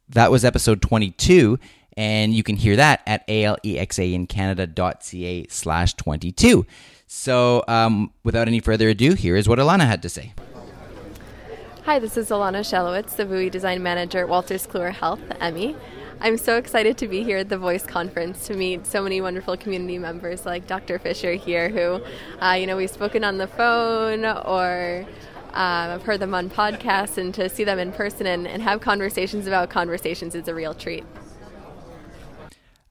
That 0.10 0.32
was 0.32 0.44
episode 0.44 0.82
22, 0.82 1.58
and 1.96 2.34
you 2.34 2.44
can 2.44 2.58
hear 2.58 2.76
that 2.76 3.02
at 3.08 3.26
alexaincanada.ca 3.28 5.48
slash 5.50 5.94
22. 5.94 6.66
So 7.08 7.64
um, 7.68 8.12
without 8.24 8.48
any 8.48 8.60
further 8.60 8.90
ado, 8.90 9.14
here 9.14 9.36
is 9.36 9.48
what 9.48 9.60
Alana 9.60 9.86
had 9.88 10.02
to 10.02 10.10
say. 10.10 10.34
Hi, 11.86 12.00
this 12.00 12.18
is 12.18 12.30
Ilana 12.30 12.62
Shalowitz, 12.62 13.16
the 13.16 13.26
VUI 13.26 13.52
Design 13.52 13.84
Manager 13.84 14.24
at 14.24 14.30
Wolters 14.30 14.68
Kluwer 14.68 14.94
Health, 14.94 15.22
Emmi. 15.42 15.76
I'm 16.22 16.38
so 16.38 16.58
excited 16.58 16.98
to 17.00 17.08
be 17.08 17.24
here 17.24 17.40
at 17.40 17.50
the 17.50 17.58
Voice 17.58 17.86
Conference 17.86 18.48
to 18.48 18.56
meet 18.56 18.88
so 18.88 19.04
many 19.04 19.20
wonderful 19.20 19.58
community 19.58 20.00
members 20.00 20.46
like 20.46 20.66
Dr. 20.68 20.98
Fisher 20.98 21.34
here, 21.34 21.68
who, 21.70 22.02
uh, 22.42 22.54
you 22.54 22.68
know, 22.68 22.78
we've 22.78 22.90
spoken 22.90 23.26
on 23.26 23.38
the 23.38 23.48
phone 23.48 24.24
or 24.26 25.06
um, 25.54 25.92
I've 25.92 26.04
heard 26.04 26.20
them 26.20 26.34
on 26.34 26.50
podcasts, 26.50 27.18
and 27.18 27.34
to 27.36 27.48
see 27.48 27.64
them 27.64 27.80
in 27.80 27.92
person 27.92 28.28
and, 28.28 28.48
and 28.48 28.62
have 28.62 28.82
conversations 28.82 29.48
about 29.48 29.70
conversations 29.70 30.36
is 30.36 30.48
a 30.48 30.56
real 30.56 30.74
treat. 30.74 31.06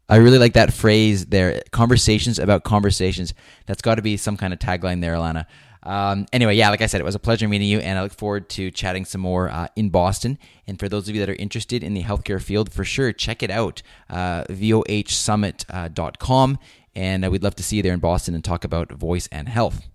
I 0.08 0.16
really 0.16 0.38
like 0.38 0.54
that 0.54 0.72
phrase 0.72 1.26
there 1.26 1.62
conversations 1.70 2.38
about 2.38 2.64
conversations. 2.64 3.34
That's 3.66 3.82
got 3.82 3.96
to 3.96 4.02
be 4.02 4.16
some 4.16 4.36
kind 4.36 4.52
of 4.52 4.58
tagline 4.58 5.00
there, 5.00 5.14
Alana. 5.14 5.46
Um, 5.84 6.26
anyway, 6.32 6.54
yeah, 6.54 6.70
like 6.70 6.82
I 6.82 6.86
said, 6.86 7.00
it 7.00 7.04
was 7.04 7.14
a 7.14 7.20
pleasure 7.20 7.48
meeting 7.48 7.68
you, 7.68 7.80
and 7.80 7.98
I 7.98 8.02
look 8.02 8.12
forward 8.12 8.48
to 8.50 8.70
chatting 8.70 9.04
some 9.04 9.20
more 9.20 9.48
uh, 9.48 9.66
in 9.74 9.88
Boston. 9.88 10.38
And 10.66 10.78
for 10.78 10.88
those 10.88 11.08
of 11.08 11.14
you 11.14 11.20
that 11.20 11.30
are 11.30 11.34
interested 11.34 11.82
in 11.82 11.94
the 11.94 12.02
healthcare 12.02 12.40
field, 12.40 12.72
for 12.72 12.84
sure, 12.84 13.12
check 13.12 13.42
it 13.42 13.50
out, 13.50 13.82
uh, 14.08 14.44
vohsummit.com. 14.44 16.58
And 16.94 17.24
uh, 17.24 17.30
we'd 17.30 17.42
love 17.42 17.56
to 17.56 17.62
see 17.62 17.76
you 17.76 17.82
there 17.82 17.94
in 17.94 18.00
Boston 18.00 18.34
and 18.34 18.44
talk 18.44 18.64
about 18.64 18.92
voice 18.92 19.28
and 19.32 19.48
health. 19.48 19.88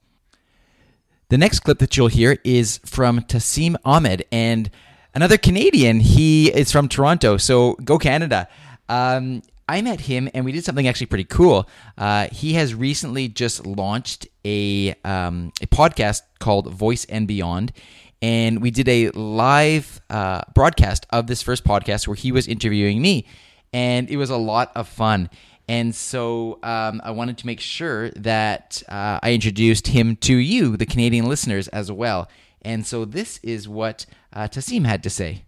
The 1.30 1.38
next 1.38 1.60
clip 1.60 1.80
that 1.80 1.98
you'll 1.98 2.08
hear 2.08 2.38
is 2.46 2.80
from 2.86 3.20
Tassim 3.20 3.76
Ahmed, 3.84 4.24
and 4.32 4.72
another 5.14 5.38
Canadian. 5.38 6.00
He 6.00 6.50
is 6.50 6.72
from 6.72 6.88
Toronto, 6.88 7.36
so 7.36 7.74
go 7.84 7.98
Canada. 7.98 8.48
Um, 8.88 9.42
I 9.68 9.82
met 9.82 10.00
him 10.00 10.30
and 10.34 10.46
we 10.46 10.54
did 10.54 10.64
something 10.64 10.88
actually 10.88 11.08
pretty 11.08 11.26
cool. 11.26 11.68
Uh, 11.98 12.28
he 12.32 12.54
has 12.54 12.74
recently 12.74 13.28
just 13.28 13.66
launched 13.66 14.26
a 14.46 14.96
um, 15.04 15.52
a 15.62 15.68
podcast 15.68 16.22
called 16.40 16.72
Voice 16.74 17.04
and 17.04 17.28
Beyond, 17.28 17.74
and 18.22 18.62
we 18.62 18.72
did 18.72 18.88
a 18.88 19.10
live 19.10 20.00
uh, 20.10 20.44
broadcast 20.56 21.06
of 21.10 21.28
this 21.28 21.42
first 21.42 21.66
podcast 21.66 22.08
where 22.08 22.16
he 22.16 22.32
was 22.32 22.48
interviewing 22.48 23.02
me, 23.02 23.28
and 23.74 24.10
it 24.10 24.16
was 24.16 24.30
a 24.30 24.38
lot 24.38 24.72
of 24.78 24.88
fun. 24.88 25.30
And 25.68 25.94
so 25.94 26.60
um, 26.64 27.02
I 27.04 27.12
wanted 27.12 27.38
to 27.40 27.46
make 27.46 27.60
sure 27.60 28.10
that 28.12 28.82
uh, 28.88 29.20
I 29.22 29.34
introduced 29.34 29.88
him 29.88 30.16
to 30.18 30.36
you, 30.36 30.78
the 30.78 30.86
Canadian 30.86 31.28
listeners, 31.28 31.68
as 31.70 31.92
well. 31.92 32.30
And 32.62 32.86
so 32.86 33.04
this 33.06 33.40
is 33.44 33.68
what 33.68 34.06
uh, 34.32 34.48
had 34.48 35.04
to 35.04 35.10
say. 35.10 35.44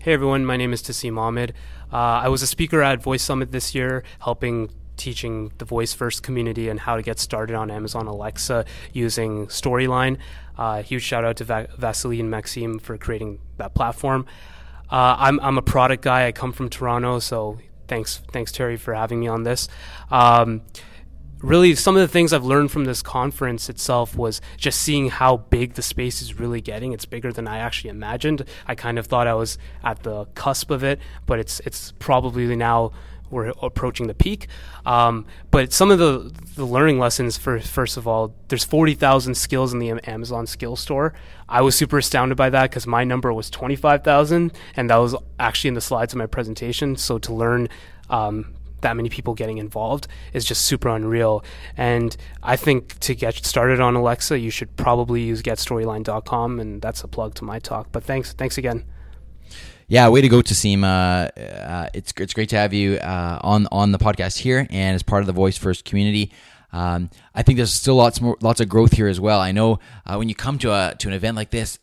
Hey 0.00 0.12
everyone, 0.12 0.46
my 0.46 0.56
name 0.56 0.72
is 0.72 0.82
Tassim 0.82 1.18
Ahmed. 1.18 1.54
Uh, 1.92 1.96
I 1.96 2.28
was 2.28 2.42
a 2.42 2.46
speaker 2.46 2.82
at 2.82 3.02
Voice 3.02 3.22
Summit 3.22 3.50
this 3.50 3.74
year, 3.74 4.04
helping 4.20 4.70
teaching 4.96 5.52
the 5.58 5.64
Voice 5.64 5.92
First 5.92 6.22
community 6.22 6.68
and 6.68 6.80
how 6.80 6.96
to 6.96 7.02
get 7.02 7.18
started 7.18 7.56
on 7.56 7.70
Amazon 7.70 8.06
Alexa 8.06 8.64
using 8.92 9.46
Storyline. 9.46 10.18
Uh, 10.56 10.82
huge 10.82 11.02
shout 11.02 11.24
out 11.24 11.36
to 11.36 11.44
Va- 11.44 11.68
Vasily 11.78 12.20
and 12.20 12.30
Maxime 12.30 12.78
for 12.78 12.98
creating 12.98 13.38
that 13.56 13.74
platform. 13.74 14.26
Uh, 14.90 15.16
I'm, 15.18 15.40
I'm 15.40 15.58
a 15.58 15.62
product 15.62 16.02
guy. 16.02 16.26
I 16.26 16.32
come 16.32 16.52
from 16.52 16.68
Toronto, 16.68 17.18
so 17.18 17.58
thanks 17.88 18.20
thanks 18.32 18.52
Terry 18.52 18.76
for 18.76 18.94
having 18.94 19.20
me 19.20 19.28
on 19.28 19.42
this. 19.42 19.68
Um, 20.10 20.62
really, 21.40 21.74
some 21.74 21.96
of 21.96 22.02
the 22.02 22.08
things 22.08 22.32
I've 22.32 22.44
learned 22.44 22.70
from 22.70 22.84
this 22.84 23.02
conference 23.02 23.68
itself 23.68 24.16
was 24.16 24.40
just 24.56 24.80
seeing 24.80 25.10
how 25.10 25.38
big 25.38 25.74
the 25.74 25.82
space 25.82 26.22
is 26.22 26.38
really 26.38 26.60
getting. 26.60 26.92
It's 26.92 27.04
bigger 27.04 27.32
than 27.32 27.46
I 27.48 27.58
actually 27.58 27.90
imagined. 27.90 28.44
I 28.66 28.74
kind 28.74 28.98
of 28.98 29.06
thought 29.06 29.26
I 29.26 29.34
was 29.34 29.58
at 29.82 30.02
the 30.02 30.26
cusp 30.34 30.70
of 30.70 30.84
it, 30.84 31.00
but 31.26 31.38
it's 31.38 31.60
it's 31.60 31.92
probably 31.98 32.54
now 32.56 32.92
we're 33.30 33.52
approaching 33.62 34.06
the 34.06 34.14
peak. 34.14 34.48
Um, 34.86 35.26
but 35.50 35.72
some 35.72 35.90
of 35.90 35.98
the 35.98 36.32
the 36.54 36.64
learning 36.64 36.98
lessons 36.98 37.38
for 37.38 37.60
first 37.60 37.96
of 37.96 38.06
all, 38.06 38.34
there's 38.48 38.64
40,000 38.64 39.34
skills 39.34 39.72
in 39.72 39.78
the 39.78 39.90
Amazon 40.08 40.46
skill 40.46 40.76
store. 40.76 41.14
I 41.48 41.62
was 41.62 41.74
super 41.74 41.98
astounded 41.98 42.36
by 42.36 42.50
that 42.50 42.70
because 42.70 42.86
my 42.86 43.04
number 43.04 43.32
was 43.32 43.48
25,000, 43.50 44.52
and 44.76 44.90
that 44.90 44.96
was 44.96 45.14
actually 45.38 45.68
in 45.68 45.74
the 45.74 45.80
slides 45.80 46.12
of 46.12 46.18
my 46.18 46.26
presentation. 46.26 46.96
So 46.96 47.18
to 47.18 47.32
learn 47.32 47.68
um, 48.10 48.54
that 48.80 48.96
many 48.96 49.08
people 49.08 49.34
getting 49.34 49.58
involved 49.58 50.06
is 50.32 50.44
just 50.44 50.64
super 50.64 50.88
unreal. 50.88 51.44
And 51.76 52.16
I 52.42 52.56
think 52.56 52.98
to 53.00 53.14
get 53.14 53.34
started 53.44 53.80
on 53.80 53.94
Alexa, 53.94 54.38
you 54.38 54.50
should 54.50 54.76
probably 54.76 55.22
use 55.22 55.42
getstoryline.com, 55.42 56.60
and 56.60 56.82
that's 56.82 57.02
a 57.02 57.08
plug 57.08 57.34
to 57.36 57.44
my 57.44 57.58
talk. 57.58 57.88
But 57.92 58.04
thanks, 58.04 58.32
thanks 58.32 58.58
again. 58.58 58.84
Yeah, 59.90 60.06
way 60.10 60.20
to 60.20 60.28
go, 60.28 60.42
Tassim. 60.42 60.84
Uh, 60.84 61.30
uh, 61.40 61.88
it's 61.94 62.12
it's 62.18 62.34
great 62.34 62.50
to 62.50 62.56
have 62.56 62.74
you 62.74 62.96
uh, 62.96 63.38
on 63.40 63.66
on 63.72 63.90
the 63.90 63.98
podcast 63.98 64.36
here 64.36 64.66
and 64.68 64.94
as 64.94 65.02
part 65.02 65.22
of 65.22 65.26
the 65.26 65.32
Voice 65.32 65.56
First 65.56 65.86
community. 65.86 66.30
Um, 66.74 67.08
I 67.34 67.42
think 67.42 67.56
there's 67.56 67.72
still 67.72 67.94
lots 67.94 68.20
more 68.20 68.36
lots 68.42 68.60
of 68.60 68.68
growth 68.68 68.92
here 68.92 69.08
as 69.08 69.18
well. 69.18 69.40
I 69.40 69.50
know 69.50 69.78
uh, 70.04 70.16
when 70.16 70.28
you 70.28 70.34
come 70.34 70.58
to 70.58 70.72
a 70.74 70.94
to 70.98 71.08
an 71.08 71.14
event 71.14 71.36
like 71.36 71.48
this, 71.48 71.78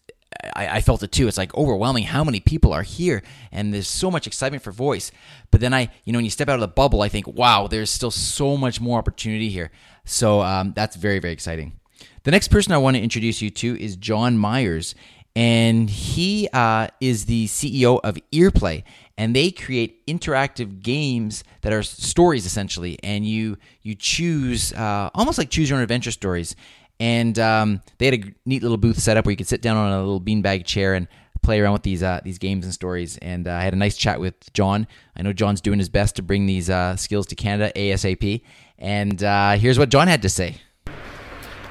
I, 0.56 0.68
I, 0.68 0.82
felt 0.82 1.02
it 1.02 1.12
too. 1.12 1.28
It's 1.28 1.40
like 1.40 1.56
overwhelming 1.56 2.04
how 2.04 2.24
many 2.24 2.40
people 2.40 2.74
are 2.74 2.84
here, 2.84 3.24
and 3.52 3.74
there's 3.74 3.88
so 3.88 4.12
much 4.12 4.28
excitement 4.28 4.62
for 4.62 4.72
voice. 4.72 5.12
But 5.50 5.60
then 5.60 5.74
I, 5.74 5.90
you 6.04 6.14
know, 6.14 6.20
when 6.20 6.26
you 6.26 6.30
step 6.30 6.48
out 6.48 6.56
of 6.56 6.62
the 6.62 6.68
bubble, 6.68 7.02
I 7.02 7.10
think, 7.10 7.26
wow, 7.26 7.66
there's 7.66 7.90
still 7.90 8.12
so 8.12 8.56
much 8.56 8.80
more 8.80 9.00
opportunity 9.00 9.50
here. 9.50 9.72
So 10.04 10.42
um, 10.42 10.74
that's 10.76 10.96
very 10.96 11.18
very 11.18 11.34
exciting. 11.34 11.80
The 12.22 12.32
next 12.32 12.50
person 12.50 12.72
I 12.72 12.78
want 12.78 12.98
to 12.98 13.02
introduce 13.02 13.42
you 13.42 13.50
to 13.50 13.80
is 13.82 13.96
John 13.96 14.38
Myers 14.38 14.94
and 15.36 15.90
he 15.90 16.48
uh, 16.54 16.88
is 17.02 17.26
the 17.26 17.48
CEO 17.48 18.00
of 18.04 18.18
Earplay, 18.32 18.84
and 19.18 19.36
they 19.36 19.52
create 19.52 20.06
interactive 20.08 20.82
games 20.82 21.44
that 21.62 21.74
are 21.74 21.84
stories 21.84 22.46
essentially, 22.46 22.98
and 23.04 23.26
you 23.26 23.58
you 23.82 23.96
choose 23.96 24.74
uh, 24.74 25.10
almost 25.14 25.38
like 25.38 25.50
choose 25.50 25.70
your 25.70 25.78
own 25.78 25.84
adventure 25.84 26.12
stories. 26.12 26.56
And 26.98 27.38
um, 27.40 27.82
they 27.98 28.06
had 28.06 28.14
a 28.14 28.34
neat 28.46 28.62
little 28.62 28.78
booth 28.78 28.98
set 29.00 29.18
up 29.18 29.26
where 29.26 29.32
you 29.32 29.38
could 29.38 29.50
sit 29.50 29.62
down 29.62 29.76
on 29.76 29.92
a 29.92 29.98
little 29.98 30.22
beanbag 30.22 30.66
chair 30.66 30.94
and 30.94 31.10
play 31.44 31.60
around 31.60 31.74
with 31.74 31.84
these 31.84 32.02
uh, 32.02 32.22
these 32.24 32.38
games 32.38 32.64
and 32.64 32.74
stories. 32.74 33.18
And 33.18 33.48
uh, 33.48 33.52
I 33.52 33.62
had 33.62 33.74
a 33.74 33.78
nice 33.78 33.98
chat 33.98 34.20
with 34.20 34.36
John. 34.54 34.88
I 35.16 35.22
know 35.22 35.34
John's 35.34 35.60
doing 35.62 35.80
his 35.80 35.90
best 35.90 36.16
to 36.16 36.22
bring 36.22 36.46
these 36.46 36.70
uh, 36.70 36.96
skills 36.96 37.28
to 37.28 37.36
Canada 37.36 37.72
ASAP. 37.76 38.42
And 38.78 39.24
uh, 39.24 39.54
here's 39.54 39.78
what 39.78 39.90
John 39.90 40.08
had 40.08 40.22
to 40.22 40.30
say. 40.30 40.56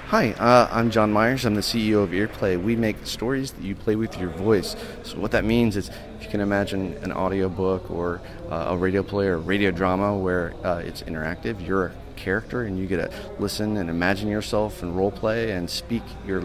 Hi, 0.09 0.33
uh, 0.33 0.69
I'm 0.71 0.91
John 0.91 1.11
Myers. 1.13 1.47
I'm 1.47 1.55
the 1.55 1.63
CEO 1.63 2.03
of 2.03 2.11
Earplay. 2.11 2.63
We 2.63 2.77
make 2.77 3.07
stories 3.07 3.53
that 3.53 3.65
you 3.65 3.75
play 3.75 3.97
with 3.97 4.19
your 4.19 4.29
voice. 4.29 4.77
So 5.03 5.19
what 5.19 5.31
that 5.31 5.47
means 5.47 5.79
is, 5.79 5.89
if 5.89 6.25
you 6.25 6.29
can 6.29 6.43
imagine 6.43 6.93
an 7.03 7.11
audiobook 7.11 7.91
or 7.91 8.21
uh, 8.51 8.67
a 8.69 8.77
radio 8.77 9.03
play 9.03 9.29
or 9.29 9.39
radio 9.39 9.71
drama 9.71 10.15
where 10.15 10.53
uh, 10.63 10.83
it's 10.85 11.03
interactive, 11.05 11.67
you're 11.67 11.87
a 11.87 11.93
character 12.17 12.65
and 12.65 12.79
you 12.79 12.87
get 12.87 12.97
to 12.99 13.11
listen 13.39 13.79
and 13.79 13.89
imagine 13.89 14.29
yourself 14.29 14.83
and 14.83 14.95
role 14.95 15.11
play 15.11 15.53
and 15.53 15.71
speak 15.71 16.03
your 16.27 16.45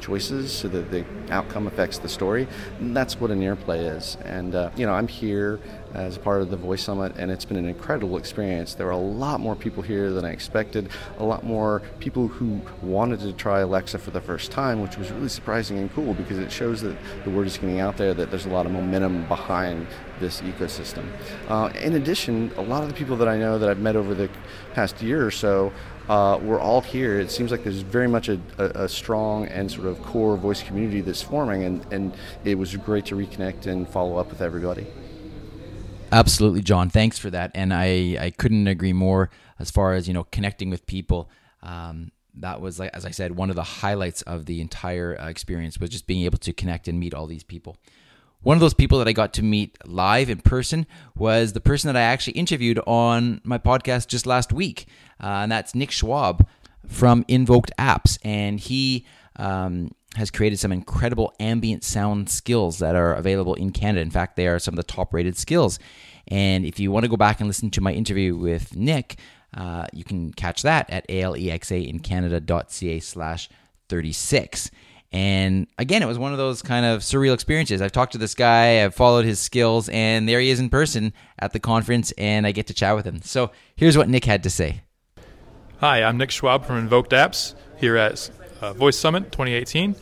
choices 0.00 0.52
so 0.52 0.68
that 0.68 0.90
the 0.90 1.04
outcome 1.30 1.66
affects 1.66 1.98
the 1.98 2.10
story. 2.10 2.46
And 2.78 2.94
that's 2.94 3.18
what 3.18 3.30
an 3.30 3.40
Earplay 3.40 3.96
is. 3.96 4.18
And, 4.26 4.54
uh, 4.54 4.70
you 4.76 4.84
know, 4.84 4.92
I'm 4.92 5.08
here 5.08 5.60
as 5.94 6.18
part 6.18 6.42
of 6.42 6.50
the 6.50 6.56
Voice 6.56 6.82
Summit, 6.82 7.14
and 7.16 7.30
it's 7.30 7.44
been 7.44 7.56
an 7.56 7.68
incredible 7.68 8.16
experience. 8.16 8.74
There 8.74 8.86
were 8.86 8.92
a 8.92 8.96
lot 8.96 9.40
more 9.40 9.56
people 9.56 9.82
here 9.82 10.10
than 10.10 10.24
I 10.24 10.30
expected, 10.30 10.88
a 11.18 11.24
lot 11.24 11.44
more 11.44 11.82
people 11.98 12.28
who 12.28 12.60
wanted 12.82 13.20
to 13.20 13.32
try 13.32 13.60
Alexa 13.60 13.98
for 13.98 14.10
the 14.10 14.20
first 14.20 14.50
time, 14.50 14.80
which 14.80 14.96
was 14.96 15.10
really 15.10 15.28
surprising 15.28 15.78
and 15.78 15.92
cool 15.94 16.14
because 16.14 16.38
it 16.38 16.52
shows 16.52 16.80
that 16.82 16.96
the 17.24 17.30
word 17.30 17.46
is 17.46 17.56
getting 17.56 17.80
out 17.80 17.96
there 17.96 18.14
that 18.14 18.30
there's 18.30 18.46
a 18.46 18.50
lot 18.50 18.66
of 18.66 18.72
momentum 18.72 19.26
behind 19.28 19.86
this 20.20 20.40
ecosystem. 20.42 21.06
Uh, 21.48 21.70
in 21.80 21.94
addition, 21.94 22.52
a 22.56 22.62
lot 22.62 22.82
of 22.82 22.88
the 22.88 22.94
people 22.94 23.16
that 23.16 23.28
I 23.28 23.36
know 23.36 23.58
that 23.58 23.68
I've 23.68 23.78
met 23.78 23.96
over 23.96 24.14
the 24.14 24.28
past 24.74 25.00
year 25.02 25.24
or 25.24 25.30
so 25.30 25.72
uh, 26.08 26.38
we're 26.42 26.60
all 26.60 26.80
here. 26.80 27.20
It 27.20 27.30
seems 27.30 27.50
like 27.50 27.64
there's 27.64 27.80
very 27.80 28.08
much 28.08 28.28
a, 28.28 28.40
a, 28.56 28.84
a, 28.84 28.88
strong 28.88 29.46
and 29.48 29.70
sort 29.70 29.86
of 29.86 30.02
core 30.02 30.36
voice 30.36 30.62
community 30.62 31.02
that's 31.02 31.20
forming, 31.20 31.64
and, 31.64 31.92
and 31.92 32.14
it 32.44 32.56
was 32.56 32.74
great 32.76 33.04
to 33.06 33.14
reconnect 33.14 33.66
and 33.66 33.86
follow 33.86 34.16
up 34.16 34.30
with 34.30 34.40
everybody. 34.40 34.86
Absolutely, 36.10 36.62
John. 36.62 36.88
Thanks 36.88 37.18
for 37.18 37.30
that, 37.30 37.50
and 37.54 37.72
I 37.72 38.16
I 38.20 38.30
couldn't 38.30 38.66
agree 38.66 38.92
more 38.92 39.30
as 39.58 39.70
far 39.70 39.94
as 39.94 40.08
you 40.08 40.14
know 40.14 40.24
connecting 40.24 40.70
with 40.70 40.86
people. 40.86 41.30
Um, 41.62 42.12
that 42.34 42.60
was 42.60 42.78
like 42.78 42.90
as 42.94 43.04
I 43.04 43.10
said, 43.10 43.36
one 43.36 43.50
of 43.50 43.56
the 43.56 43.62
highlights 43.62 44.22
of 44.22 44.46
the 44.46 44.60
entire 44.60 45.18
uh, 45.20 45.28
experience 45.28 45.78
was 45.78 45.90
just 45.90 46.06
being 46.06 46.24
able 46.24 46.38
to 46.38 46.52
connect 46.52 46.88
and 46.88 46.98
meet 46.98 47.14
all 47.14 47.26
these 47.26 47.42
people. 47.44 47.76
One 48.42 48.56
of 48.56 48.60
those 48.60 48.74
people 48.74 48.98
that 48.98 49.08
I 49.08 49.12
got 49.12 49.34
to 49.34 49.42
meet 49.42 49.76
live 49.84 50.30
in 50.30 50.38
person 50.38 50.86
was 51.16 51.52
the 51.52 51.60
person 51.60 51.92
that 51.92 51.96
I 51.98 52.02
actually 52.02 52.34
interviewed 52.34 52.80
on 52.86 53.40
my 53.44 53.58
podcast 53.58 54.06
just 54.06 54.26
last 54.26 54.52
week, 54.52 54.86
uh, 55.22 55.26
and 55.42 55.52
that's 55.52 55.74
Nick 55.74 55.90
Schwab 55.90 56.46
from 56.86 57.24
Invoked 57.28 57.72
Apps, 57.78 58.16
and 58.22 58.60
he 58.60 59.04
um, 59.36 59.90
has 60.16 60.30
created 60.30 60.58
some 60.58 60.72
incredible 60.72 61.34
ambient 61.38 61.84
sound 61.84 62.30
skills 62.30 62.78
that 62.78 62.94
are 62.94 63.14
available 63.14 63.54
in 63.54 63.70
Canada. 63.70 64.00
In 64.00 64.10
fact, 64.10 64.36
they 64.36 64.46
are 64.46 64.58
some 64.58 64.72
of 64.72 64.76
the 64.76 64.82
top 64.82 65.12
rated 65.12 65.36
skills. 65.36 65.78
And 66.28 66.64
if 66.64 66.80
you 66.80 66.90
want 66.90 67.04
to 67.04 67.10
go 67.10 67.16
back 67.16 67.40
and 67.40 67.46
listen 67.46 67.70
to 67.70 67.80
my 67.80 67.92
interview 67.92 68.36
with 68.36 68.74
Nick, 68.74 69.18
uh, 69.54 69.86
you 69.92 70.04
can 70.04 70.32
catch 70.32 70.62
that 70.62 70.90
at 70.90 71.06
alexaincanada.ca 71.08 73.00
slash 73.00 73.48
36. 73.88 74.70
And 75.10 75.66
again, 75.78 76.02
it 76.02 76.06
was 76.06 76.18
one 76.18 76.32
of 76.32 76.38
those 76.38 76.60
kind 76.60 76.84
of 76.84 77.00
surreal 77.00 77.32
experiences. 77.32 77.80
I've 77.80 77.92
talked 77.92 78.12
to 78.12 78.18
this 78.18 78.34
guy, 78.34 78.84
I've 78.84 78.94
followed 78.94 79.24
his 79.24 79.38
skills, 79.38 79.88
and 79.88 80.28
there 80.28 80.40
he 80.40 80.50
is 80.50 80.60
in 80.60 80.68
person 80.68 81.14
at 81.38 81.54
the 81.54 81.60
conference, 81.60 82.12
and 82.18 82.46
I 82.46 82.52
get 82.52 82.66
to 82.66 82.74
chat 82.74 82.94
with 82.94 83.06
him. 83.06 83.22
So 83.22 83.50
here's 83.74 83.96
what 83.96 84.08
Nick 84.10 84.26
had 84.26 84.42
to 84.42 84.50
say. 84.50 84.82
Hi, 85.80 86.02
I'm 86.02 86.18
Nick 86.18 86.30
Schwab 86.30 86.66
from 86.66 86.76
Invoked 86.76 87.12
Apps 87.12 87.54
here 87.78 87.96
at 87.96 88.30
uh, 88.60 88.72
Voice 88.72 88.98
Summit 88.98 89.32
2018. 89.32 89.94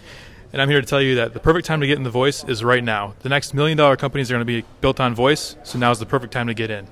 And 0.52 0.62
I'm 0.62 0.68
here 0.68 0.80
to 0.80 0.86
tell 0.86 1.02
you 1.02 1.16
that 1.16 1.34
the 1.34 1.40
perfect 1.40 1.66
time 1.66 1.80
to 1.80 1.86
get 1.86 1.98
in 1.98 2.04
the 2.04 2.10
voice 2.10 2.44
is 2.44 2.64
right 2.64 2.82
now. 2.82 3.14
The 3.20 3.28
next 3.28 3.52
million 3.52 3.76
dollar 3.76 3.96
companies 3.96 4.30
are 4.30 4.34
going 4.34 4.46
to 4.46 4.62
be 4.62 4.64
built 4.80 5.00
on 5.00 5.14
voice, 5.14 5.56
so 5.64 5.78
now 5.78 5.90
is 5.90 5.98
the 5.98 6.06
perfect 6.06 6.32
time 6.32 6.46
to 6.46 6.54
get 6.54 6.70
in. 6.70 6.86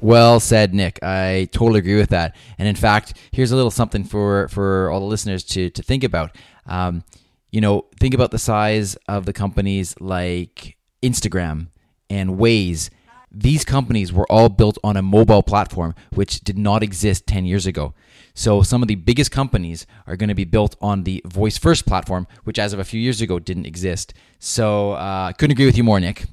Well 0.00 0.40
said, 0.40 0.74
Nick. 0.74 0.98
I 1.02 1.48
totally 1.52 1.78
agree 1.78 1.96
with 1.96 2.10
that. 2.10 2.34
And 2.58 2.66
in 2.66 2.74
fact, 2.74 3.14
here's 3.32 3.52
a 3.52 3.56
little 3.56 3.70
something 3.70 4.04
for, 4.04 4.48
for 4.48 4.90
all 4.90 5.00
the 5.00 5.06
listeners 5.06 5.44
to, 5.44 5.70
to 5.70 5.82
think 5.82 6.04
about. 6.04 6.36
Um, 6.66 7.04
you 7.50 7.60
know, 7.60 7.86
think 7.98 8.14
about 8.14 8.30
the 8.30 8.38
size 8.38 8.96
of 9.08 9.26
the 9.26 9.32
companies 9.32 9.94
like 10.00 10.76
Instagram 11.02 11.68
and 12.08 12.38
Waze. 12.38 12.90
These 13.30 13.64
companies 13.64 14.12
were 14.12 14.30
all 14.30 14.48
built 14.48 14.78
on 14.82 14.96
a 14.96 15.02
mobile 15.02 15.42
platform, 15.42 15.94
which 16.14 16.40
did 16.40 16.58
not 16.58 16.82
exist 16.82 17.26
10 17.26 17.44
years 17.44 17.66
ago. 17.66 17.94
So 18.40 18.62
some 18.62 18.80
of 18.80 18.88
the 18.88 18.94
biggest 18.94 19.30
companies 19.30 19.86
are 20.06 20.16
going 20.16 20.30
to 20.30 20.34
be 20.34 20.46
built 20.46 20.74
on 20.80 21.02
the 21.02 21.20
Voice 21.26 21.58
First 21.58 21.84
platform, 21.84 22.26
which 22.44 22.58
as 22.58 22.72
of 22.72 22.78
a 22.78 22.84
few 22.84 22.98
years 22.98 23.20
ago 23.20 23.38
didn't 23.38 23.66
exist. 23.66 24.14
So 24.38 24.92
I 24.92 25.28
uh, 25.28 25.32
couldn't 25.32 25.52
agree 25.52 25.66
with 25.66 25.76
you 25.76 25.84
more, 25.84 26.00
Nick. 26.00 26.24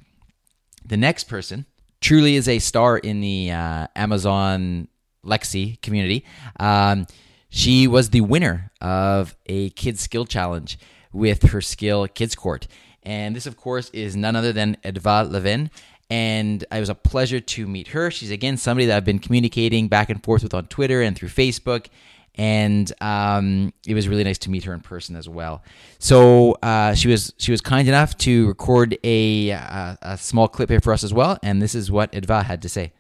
The 0.85 0.95
next 0.95 1.25
person 1.25 1.65
truly 1.99 2.37
is 2.37 2.47
a 2.47 2.59
star 2.59 2.97
in 2.97 3.19
the 3.19 3.51
uh, 3.51 3.87
Amazon 3.93 4.87
Lexi 5.25 5.81
community. 5.81 6.23
Um, 6.61 7.07
she 7.49 7.87
was 7.89 8.11
the 8.11 8.21
winner 8.21 8.71
of 8.79 9.35
a 9.47 9.71
Kids 9.71 9.99
Skill 9.99 10.23
Challenge 10.23 10.79
with 11.11 11.49
her 11.51 11.59
skill 11.59 12.07
Kids 12.07 12.35
Court. 12.35 12.69
And 13.03 13.35
this, 13.35 13.45
of 13.45 13.57
course, 13.57 13.89
is 13.89 14.15
none 14.15 14.37
other 14.37 14.53
than 14.53 14.77
Adva 14.85 15.29
Levin 15.29 15.71
and 16.09 16.63
it 16.71 16.79
was 16.79 16.89
a 16.89 16.95
pleasure 16.95 17.39
to 17.39 17.67
meet 17.67 17.89
her. 17.89 18.11
She's 18.11 18.31
again 18.31 18.57
somebody 18.57 18.85
that 18.87 18.97
I've 18.97 19.05
been 19.05 19.19
communicating 19.19 19.87
back 19.87 20.09
and 20.09 20.23
forth 20.23 20.43
with 20.43 20.53
on 20.53 20.67
Twitter 20.67 21.01
and 21.01 21.15
through 21.15 21.29
Facebook, 21.29 21.87
and 22.35 22.91
um, 23.01 23.73
it 23.85 23.93
was 23.93 24.07
really 24.07 24.23
nice 24.23 24.37
to 24.39 24.49
meet 24.49 24.63
her 24.65 24.73
in 24.73 24.79
person 24.79 25.15
as 25.15 25.27
well. 25.27 25.63
So 25.99 26.53
uh, 26.63 26.93
she 26.93 27.07
was 27.07 27.33
she 27.37 27.51
was 27.51 27.61
kind 27.61 27.87
enough 27.87 28.17
to 28.19 28.47
record 28.47 28.97
a, 29.03 29.49
a, 29.49 29.97
a 30.01 30.17
small 30.17 30.47
clip 30.47 30.69
here 30.69 30.79
for 30.79 30.93
us 30.93 31.03
as 31.03 31.13
well, 31.13 31.37
and 31.43 31.61
this 31.61 31.75
is 31.75 31.91
what 31.91 32.11
Adva 32.13 32.43
had 32.43 32.61
to 32.61 32.69
say. 32.69 32.93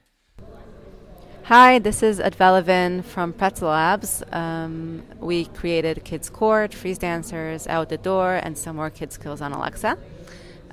Hi, 1.43 1.79
this 1.79 2.03
is 2.03 2.19
Adva 2.19 2.51
Levin 2.51 3.03
from 3.03 3.31
Pretzel 3.31 3.69
Labs. 3.69 4.21
Um, 4.33 5.01
we 5.17 5.45
created 5.45 6.03
Kids 6.03 6.29
Court, 6.29 6.73
Freeze 6.73 6.97
Dancers, 6.97 7.67
Out 7.67 7.87
the 7.87 7.97
Door, 7.97 8.41
and 8.43 8.57
some 8.57 8.75
more 8.75 8.89
kids 8.89 9.15
skills 9.15 9.39
on 9.39 9.53
Alexa. 9.53 9.97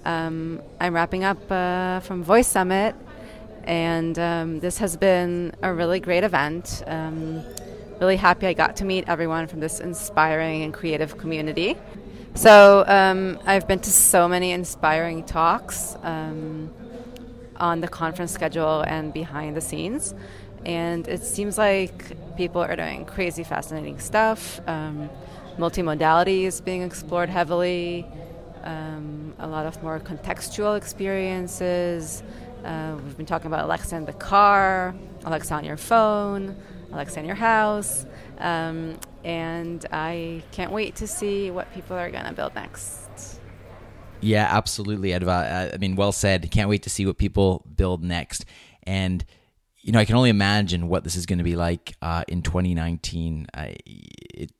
Um, 0.04 0.60
I'm 0.80 0.94
wrapping 0.94 1.24
up 1.24 1.50
uh, 1.50 2.00
from 2.00 2.22
Voice 2.22 2.46
Summit, 2.46 2.94
and 3.64 4.18
um, 4.18 4.60
this 4.60 4.76
has 4.78 4.96
been 4.98 5.54
a 5.62 5.72
really 5.72 5.98
great 5.98 6.24
event. 6.24 6.82
Um, 6.86 7.42
really 8.00 8.16
happy 8.16 8.46
I 8.46 8.52
got 8.52 8.76
to 8.76 8.84
meet 8.84 9.08
everyone 9.08 9.46
from 9.46 9.60
this 9.60 9.80
inspiring 9.80 10.62
and 10.62 10.74
creative 10.74 11.16
community. 11.16 11.76
So, 12.34 12.84
um, 12.86 13.38
I've 13.46 13.66
been 13.66 13.78
to 13.80 13.90
so 13.90 14.28
many 14.28 14.52
inspiring 14.52 15.24
talks 15.24 15.96
um, 16.02 16.70
on 17.56 17.80
the 17.80 17.88
conference 17.88 18.32
schedule 18.32 18.82
and 18.82 19.12
behind 19.12 19.56
the 19.56 19.62
scenes, 19.62 20.14
and 20.66 21.08
it 21.08 21.22
seems 21.22 21.56
like 21.56 22.36
people 22.36 22.60
are 22.60 22.76
doing 22.76 23.06
crazy, 23.06 23.42
fascinating 23.42 24.00
stuff. 24.00 24.60
Um, 24.66 25.08
multimodality 25.56 26.42
is 26.42 26.60
being 26.60 26.82
explored 26.82 27.30
heavily 27.30 28.06
um, 28.64 29.35
a 29.38 29.46
lot 29.46 29.66
of 29.66 29.83
more 29.83 30.00
contextual 30.00 30.77
experiences, 30.77 32.22
Uh, 32.64 32.96
we've 33.05 33.16
been 33.18 33.27
talking 33.27 33.48
about 33.48 33.62
Alexa 33.66 33.94
in 33.94 34.07
the 34.07 34.14
car, 34.14 34.94
Alexa 35.27 35.53
on 35.53 35.64
your 35.64 35.77
phone, 35.77 36.57
Alexa 36.92 37.20
in 37.20 37.27
your 37.27 37.37
house. 37.37 38.07
Um, 38.38 38.98
and 39.22 39.85
I 39.92 40.42
can't 40.50 40.72
wait 40.72 40.96
to 40.96 41.07
see 41.07 41.50
what 41.50 41.72
people 41.74 41.94
are 41.94 42.11
going 42.11 42.24
to 42.24 42.33
build 42.33 42.55
next. 42.55 43.38
Yeah, 44.22 44.48
absolutely, 44.50 45.11
Adva. 45.11 45.74
I 45.74 45.77
mean, 45.77 45.94
well 45.94 46.12
said. 46.12 46.50
Can't 46.50 46.70
wait 46.70 46.83
to 46.85 46.90
see 46.90 47.05
what 47.05 47.18
people 47.18 47.66
build 47.77 48.03
next. 48.03 48.46
And 48.85 49.24
you 49.83 49.92
know, 49.92 49.98
I 49.98 50.07
can 50.07 50.16
only 50.16 50.31
imagine 50.31 50.88
what 50.88 51.05
this 51.05 51.14
is 51.14 51.27
going 51.27 51.38
to 51.38 51.44
be 51.44 51.57
like 51.57 51.94
uh, 52.00 52.24
in 52.27 52.40
2019. 52.40 53.48
I, 53.53 53.77
it, 53.85 54.50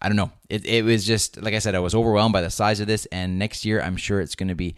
I 0.00 0.08
don't 0.08 0.16
know. 0.16 0.30
It, 0.48 0.64
it 0.66 0.84
was 0.84 1.06
just 1.06 1.40
like 1.42 1.54
I 1.54 1.58
said, 1.58 1.74
I 1.74 1.80
was 1.80 1.94
overwhelmed 1.94 2.32
by 2.32 2.40
the 2.40 2.50
size 2.50 2.80
of 2.80 2.86
this, 2.86 3.06
and 3.06 3.38
next 3.38 3.64
year 3.64 3.80
I'm 3.80 3.96
sure 3.96 4.20
it's 4.20 4.34
going 4.34 4.48
to 4.48 4.54
be 4.54 4.76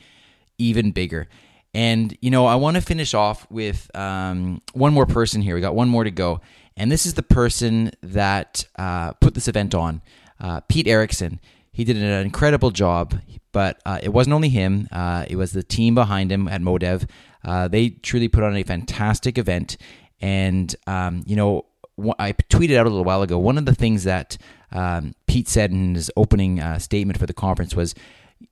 even 0.58 0.92
bigger. 0.92 1.28
And 1.72 2.16
you 2.20 2.30
know, 2.30 2.46
I 2.46 2.56
want 2.56 2.76
to 2.76 2.80
finish 2.80 3.14
off 3.14 3.48
with 3.50 3.90
um, 3.94 4.60
one 4.72 4.92
more 4.92 5.06
person 5.06 5.42
here. 5.42 5.54
We 5.54 5.60
got 5.60 5.74
one 5.74 5.88
more 5.88 6.04
to 6.04 6.10
go, 6.10 6.40
and 6.76 6.90
this 6.90 7.06
is 7.06 7.14
the 7.14 7.22
person 7.22 7.92
that 8.02 8.66
uh, 8.76 9.12
put 9.14 9.34
this 9.34 9.48
event 9.48 9.74
on, 9.74 10.02
uh, 10.40 10.60
Pete 10.60 10.88
Erickson. 10.88 11.40
He 11.72 11.84
did 11.84 11.96
an 11.96 12.24
incredible 12.24 12.70
job, 12.70 13.20
but 13.52 13.80
uh, 13.86 14.00
it 14.02 14.10
wasn't 14.10 14.34
only 14.34 14.48
him. 14.48 14.88
Uh, 14.90 15.24
it 15.28 15.36
was 15.36 15.52
the 15.52 15.62
team 15.62 15.94
behind 15.94 16.32
him 16.32 16.48
at 16.48 16.60
Modev. 16.60 17.08
Uh, 17.44 17.68
they 17.68 17.90
truly 17.90 18.28
put 18.28 18.42
on 18.42 18.56
a 18.56 18.62
fantastic 18.62 19.38
event, 19.38 19.76
and 20.20 20.74
um, 20.86 21.22
you 21.26 21.36
know, 21.36 21.66
I 22.18 22.32
tweeted 22.32 22.76
out 22.76 22.86
a 22.86 22.90
little 22.90 23.04
while 23.04 23.22
ago. 23.22 23.38
One 23.38 23.58
of 23.58 23.66
the 23.66 23.74
things 23.74 24.04
that 24.04 24.36
um, 24.72 25.14
Pete 25.26 25.48
said 25.48 25.70
in 25.70 25.94
his 25.94 26.10
opening 26.16 26.60
uh, 26.60 26.78
statement 26.78 27.18
for 27.18 27.26
the 27.26 27.32
conference 27.32 27.74
was 27.74 27.94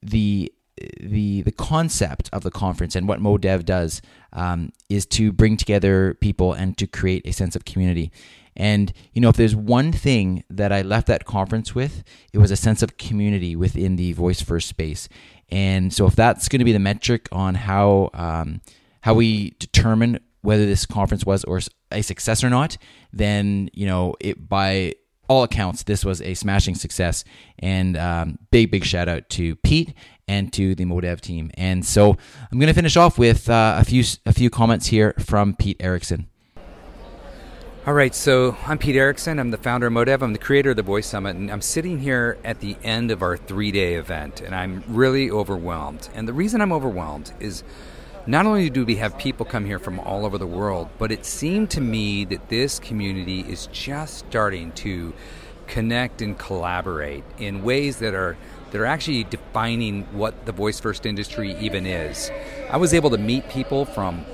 the 0.02 0.52
the 1.00 1.42
the 1.42 1.52
concept 1.52 2.30
of 2.32 2.42
the 2.42 2.50
conference 2.50 2.94
and 2.94 3.08
what 3.08 3.20
MoDev 3.20 3.64
does 3.64 4.00
um, 4.32 4.72
is 4.88 5.06
to 5.06 5.32
bring 5.32 5.56
together 5.56 6.14
people 6.20 6.52
and 6.52 6.76
to 6.78 6.86
create 6.86 7.26
a 7.26 7.32
sense 7.32 7.56
of 7.56 7.64
community. 7.64 8.12
And 8.56 8.92
you 9.12 9.20
know, 9.20 9.28
if 9.28 9.36
there's 9.36 9.56
one 9.56 9.92
thing 9.92 10.44
that 10.50 10.72
I 10.72 10.82
left 10.82 11.06
that 11.06 11.24
conference 11.24 11.74
with, 11.74 12.02
it 12.32 12.38
was 12.38 12.50
a 12.50 12.56
sense 12.56 12.82
of 12.82 12.96
community 12.96 13.54
within 13.54 13.96
the 13.96 14.12
voice 14.12 14.40
first 14.40 14.68
space. 14.68 15.08
And 15.48 15.92
so, 15.92 16.06
if 16.06 16.16
that's 16.16 16.48
going 16.48 16.58
to 16.58 16.64
be 16.64 16.72
the 16.72 16.78
metric 16.78 17.28
on 17.32 17.54
how 17.54 18.10
um, 18.14 18.60
how 19.02 19.14
we 19.14 19.50
determine 19.58 20.18
whether 20.42 20.66
this 20.66 20.86
conference 20.86 21.24
was 21.24 21.44
or 21.44 21.60
a 21.92 22.02
success 22.02 22.44
or 22.44 22.50
not, 22.50 22.76
then 23.12 23.70
you 23.72 23.86
know, 23.86 24.14
it 24.20 24.48
by 24.48 24.94
all 25.28 25.42
accounts, 25.42 25.82
this 25.82 26.04
was 26.04 26.22
a 26.22 26.34
smashing 26.34 26.74
success. 26.74 27.22
And 27.58 27.96
um, 27.96 28.38
big, 28.50 28.70
big 28.70 28.84
shout 28.84 29.08
out 29.08 29.28
to 29.30 29.56
Pete 29.56 29.94
and 30.26 30.52
to 30.54 30.74
the 30.74 30.84
Modev 30.84 31.20
team. 31.20 31.50
And 31.54 31.84
so 31.84 32.16
I'm 32.50 32.58
going 32.58 32.68
to 32.68 32.74
finish 32.74 32.96
off 32.96 33.18
with 33.18 33.48
uh, 33.48 33.76
a 33.78 33.84
few 33.84 34.02
a 34.26 34.32
few 34.32 34.50
comments 34.50 34.86
here 34.86 35.14
from 35.18 35.54
Pete 35.54 35.76
Erickson. 35.80 36.26
All 37.86 37.94
right, 37.94 38.14
so 38.14 38.54
I'm 38.66 38.76
Pete 38.76 38.96
Erickson. 38.96 39.38
I'm 39.38 39.50
the 39.50 39.56
founder 39.56 39.86
of 39.86 39.94
Modev. 39.94 40.20
I'm 40.20 40.34
the 40.34 40.38
creator 40.38 40.70
of 40.70 40.76
the 40.76 40.82
Voice 40.82 41.06
Summit, 41.06 41.36
and 41.36 41.50
I'm 41.50 41.62
sitting 41.62 42.00
here 42.00 42.36
at 42.44 42.60
the 42.60 42.76
end 42.82 43.10
of 43.10 43.22
our 43.22 43.38
three 43.38 43.72
day 43.72 43.94
event, 43.94 44.42
and 44.42 44.54
I'm 44.54 44.84
really 44.88 45.30
overwhelmed. 45.30 46.10
And 46.14 46.28
the 46.28 46.34
reason 46.34 46.60
I'm 46.60 46.72
overwhelmed 46.72 47.32
is 47.40 47.62
not 48.28 48.44
only 48.44 48.68
do 48.68 48.84
we 48.84 48.96
have 48.96 49.16
people 49.16 49.46
come 49.46 49.64
here 49.64 49.78
from 49.78 49.98
all 50.00 50.26
over 50.26 50.36
the 50.36 50.46
world, 50.46 50.90
but 50.98 51.10
it 51.10 51.24
seemed 51.24 51.70
to 51.70 51.80
me 51.80 52.26
that 52.26 52.50
this 52.50 52.78
community 52.78 53.40
is 53.40 53.68
just 53.68 54.18
starting 54.18 54.70
to 54.72 55.14
connect 55.66 56.20
and 56.20 56.38
collaborate 56.38 57.24
in 57.38 57.62
ways 57.62 57.96
that 58.00 58.12
are 58.12 58.36
that 58.70 58.78
are 58.78 58.84
actually 58.84 59.24
defining 59.24 60.02
what 60.12 60.44
the 60.44 60.52
voice 60.52 60.78
first 60.78 61.06
industry 61.06 61.56
even 61.58 61.86
is. 61.86 62.30
I 62.70 62.76
was 62.76 62.92
able 62.92 63.08
to 63.10 63.18
meet 63.18 63.48
people 63.48 63.86
from 63.86 64.26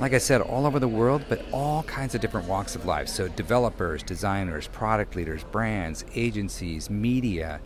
like 0.00 0.14
I 0.14 0.18
said, 0.18 0.40
all 0.40 0.64
over 0.64 0.78
the 0.78 0.88
world, 0.88 1.26
but 1.28 1.44
all 1.52 1.82
kinds 1.82 2.14
of 2.14 2.22
different 2.22 2.48
walks 2.48 2.74
of 2.74 2.86
life. 2.86 3.06
So, 3.06 3.28
developers, 3.28 4.02
designers, 4.02 4.66
product 4.68 5.14
leaders, 5.14 5.44
brands, 5.44 6.06
agencies, 6.14 6.88
media, 6.88 7.60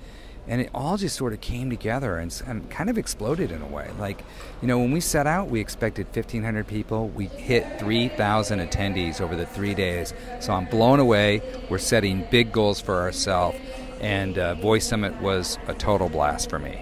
and 0.47 0.61
it 0.61 0.71
all 0.75 0.97
just 0.97 1.17
sort 1.17 1.33
of 1.33 1.41
came 1.41 1.71
together 1.71 2.19
and, 2.19 2.43
and, 2.47 2.69
kind 2.71 2.91
of 2.91 2.99
exploded 2.99 3.51
in 3.51 3.63
a 3.63 3.67
way. 3.67 3.91
Like, 3.99 4.25
you 4.61 4.69
know, 4.69 4.79
when 4.79 4.91
we 4.91 5.01
set 5.01 5.27
out, 5.27 5.49
we 5.49 5.61
expected 5.61 6.07
1,500 6.07 6.67
people. 6.67 7.09
We 7.09 7.27
hit 7.27 7.79
3,000 7.79 8.59
attendees 8.61 9.21
over 9.21 9.37
the 9.37 9.47
three 9.47 9.75
days. 9.75 10.13
So 10.41 10.53
I'm 10.53 10.67
blown 10.67 11.01
away. 11.01 11.41
We're 11.71 11.79
setting 11.79 12.27
big 12.31 12.53
goals 12.53 12.81
for 12.81 13.01
ourselves, 13.01 13.59
and 14.01 14.39
uh, 14.39 14.55
Voice 14.57 14.87
Summit 14.87 15.21
was 15.23 15.59
a 15.67 15.75
total 15.75 16.09
blast 16.09 16.51
for 16.51 16.59
me. 16.59 16.79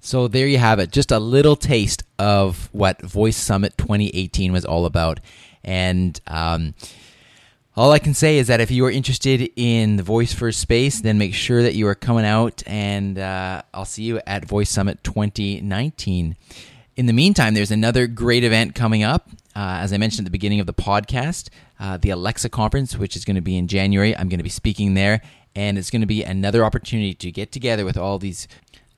So 0.00 0.28
there 0.28 0.46
you 0.46 0.58
have 0.58 0.78
it, 0.78 0.92
just 0.92 1.10
a 1.10 1.18
little 1.18 1.56
taste 1.56 2.04
of 2.18 2.70
what 2.72 3.02
Voice 3.02 3.36
Summit 3.36 3.76
2018 3.78 4.52
was 4.52 4.64
all 4.64 4.86
about, 4.86 5.20
and. 5.64 6.20
Um, 6.26 6.74
all 7.76 7.92
I 7.92 8.00
can 8.00 8.14
say 8.14 8.38
is 8.38 8.48
that 8.48 8.60
if 8.60 8.70
you 8.70 8.84
are 8.86 8.90
interested 8.90 9.48
in 9.54 9.96
the 9.96 10.02
Voice 10.02 10.32
First 10.32 10.60
Space, 10.60 11.00
then 11.00 11.18
make 11.18 11.34
sure 11.34 11.62
that 11.62 11.74
you 11.74 11.86
are 11.86 11.94
coming 11.94 12.24
out, 12.24 12.64
and 12.66 13.16
uh, 13.16 13.62
I'll 13.72 13.84
see 13.84 14.02
you 14.02 14.20
at 14.26 14.44
Voice 14.44 14.68
Summit 14.68 15.02
2019. 15.04 16.36
In 16.96 17.06
the 17.06 17.12
meantime, 17.12 17.54
there's 17.54 17.70
another 17.70 18.08
great 18.08 18.42
event 18.42 18.74
coming 18.74 19.04
up. 19.04 19.30
Uh, 19.54 19.78
as 19.82 19.92
I 19.92 19.98
mentioned 19.98 20.22
at 20.22 20.24
the 20.24 20.32
beginning 20.32 20.58
of 20.58 20.66
the 20.66 20.74
podcast, 20.74 21.48
uh, 21.78 21.96
the 21.96 22.10
Alexa 22.10 22.48
conference, 22.48 22.98
which 22.98 23.14
is 23.14 23.24
going 23.24 23.36
to 23.36 23.40
be 23.40 23.56
in 23.56 23.68
January. 23.68 24.16
I'm 24.16 24.28
going 24.28 24.38
to 24.38 24.44
be 24.44 24.50
speaking 24.50 24.94
there, 24.94 25.22
and 25.54 25.78
it's 25.78 25.90
going 25.90 26.02
to 26.02 26.06
be 26.06 26.24
another 26.24 26.64
opportunity 26.64 27.14
to 27.14 27.30
get 27.30 27.52
together 27.52 27.84
with 27.84 27.96
all 27.96 28.18
these 28.18 28.48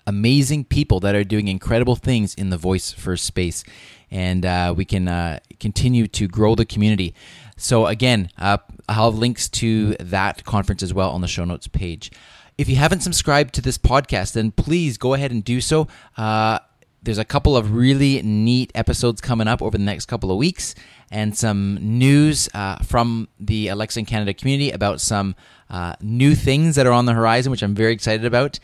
amazing 0.06 0.64
people 0.64 0.98
that 1.00 1.14
are 1.14 1.24
doing 1.24 1.48
incredible 1.48 1.96
things 1.96 2.34
in 2.34 2.50
the 2.50 2.56
voice 2.56 2.90
first 2.90 3.24
space, 3.24 3.64
and 4.10 4.46
uh, 4.46 4.72
we 4.76 4.86
can 4.86 5.08
uh, 5.08 5.38
continue 5.60 6.06
to 6.08 6.26
grow 6.26 6.54
the 6.54 6.64
community. 6.64 7.14
So, 7.62 7.86
again, 7.86 8.28
uh, 8.38 8.58
I'll 8.88 9.12
have 9.12 9.18
links 9.18 9.48
to 9.50 9.94
that 10.00 10.44
conference 10.44 10.82
as 10.82 10.92
well 10.92 11.10
on 11.10 11.20
the 11.20 11.28
show 11.28 11.44
notes 11.44 11.68
page. 11.68 12.10
If 12.58 12.68
you 12.68 12.74
haven't 12.74 13.00
subscribed 13.00 13.54
to 13.54 13.62
this 13.62 13.78
podcast, 13.78 14.32
then 14.32 14.50
please 14.50 14.98
go 14.98 15.14
ahead 15.14 15.30
and 15.30 15.44
do 15.44 15.60
so. 15.60 15.86
Uh, 16.16 16.58
there's 17.04 17.18
a 17.18 17.24
couple 17.24 17.56
of 17.56 17.72
really 17.72 18.20
neat 18.22 18.72
episodes 18.74 19.20
coming 19.20 19.46
up 19.46 19.62
over 19.62 19.78
the 19.78 19.84
next 19.84 20.06
couple 20.06 20.32
of 20.32 20.38
weeks, 20.38 20.74
and 21.10 21.38
some 21.38 21.78
news 21.80 22.48
uh, 22.52 22.78
from 22.78 23.28
the 23.38 23.68
Alexa 23.68 24.00
in 24.00 24.06
Canada 24.06 24.34
community 24.34 24.72
about 24.72 25.00
some 25.00 25.36
uh, 25.70 25.94
new 26.00 26.34
things 26.34 26.74
that 26.74 26.86
are 26.86 26.92
on 26.92 27.06
the 27.06 27.12
horizon, 27.12 27.52
which 27.52 27.62
I'm 27.62 27.76
very 27.76 27.92
excited 27.92 28.24
about. 28.24 28.58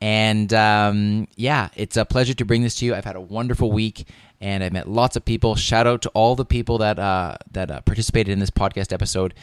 And 0.00 0.52
um, 0.52 1.28
yeah, 1.36 1.70
it's 1.76 1.96
a 1.96 2.04
pleasure 2.04 2.34
to 2.34 2.44
bring 2.44 2.62
this 2.62 2.74
to 2.76 2.84
you. 2.84 2.94
I've 2.94 3.04
had 3.04 3.16
a 3.16 3.20
wonderful 3.20 3.72
week, 3.72 4.06
and 4.40 4.64
I've 4.64 4.72
met 4.72 4.88
lots 4.88 5.16
of 5.16 5.24
people. 5.24 5.54
Shout 5.54 5.86
out 5.86 6.02
to 6.02 6.10
all 6.10 6.36
the 6.36 6.44
people 6.44 6.76
that 6.78 6.98
uh, 6.98 7.36
that 7.52 7.70
uh, 7.70 7.80
participated 7.82 8.32
in 8.32 8.38
this 8.38 8.50
podcast 8.50 8.92
episode. 8.92 9.34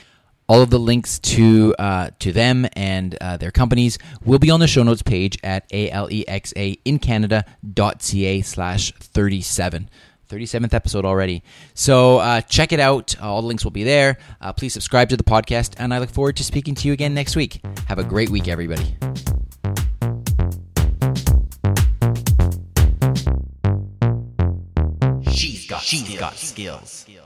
All 0.47 0.61
of 0.61 0.69
the 0.69 0.79
links 0.79 1.17
to 1.19 1.73
uh, 1.79 2.11
to 2.19 2.31
them 2.33 2.67
and 2.73 3.17
uh, 3.21 3.37
their 3.37 3.51
companies 3.51 3.97
will 4.25 4.39
be 4.39 4.49
on 4.49 4.59
the 4.59 4.67
show 4.67 4.83
notes 4.83 5.01
page 5.01 5.37
at 5.43 5.69
alexaincanada.ca 5.69 8.41
slash 8.41 8.91
37. 8.93 9.89
37th 10.31 10.73
episode 10.73 11.05
already. 11.05 11.43
So 11.73 12.19
uh, 12.19 12.41
check 12.41 12.71
it 12.71 12.79
out. 12.79 13.19
All 13.21 13.41
the 13.41 13.47
links 13.47 13.63
will 13.63 13.71
be 13.71 13.83
there. 13.83 14.17
Uh, 14.39 14.53
please 14.53 14.73
subscribe 14.73 15.09
to 15.09 15.17
the 15.17 15.23
podcast, 15.23 15.73
and 15.77 15.93
I 15.93 15.99
look 15.99 16.09
forward 16.09 16.37
to 16.37 16.45
speaking 16.45 16.73
to 16.75 16.87
you 16.87 16.93
again 16.93 17.13
next 17.13 17.35
week. 17.35 17.59
Have 17.87 17.99
a 17.99 18.03
great 18.03 18.29
week, 18.29 18.47
everybody. 18.47 18.95
She's 25.91 26.17
got, 26.17 26.35
skills. 26.35 26.89
skills. 26.89 27.20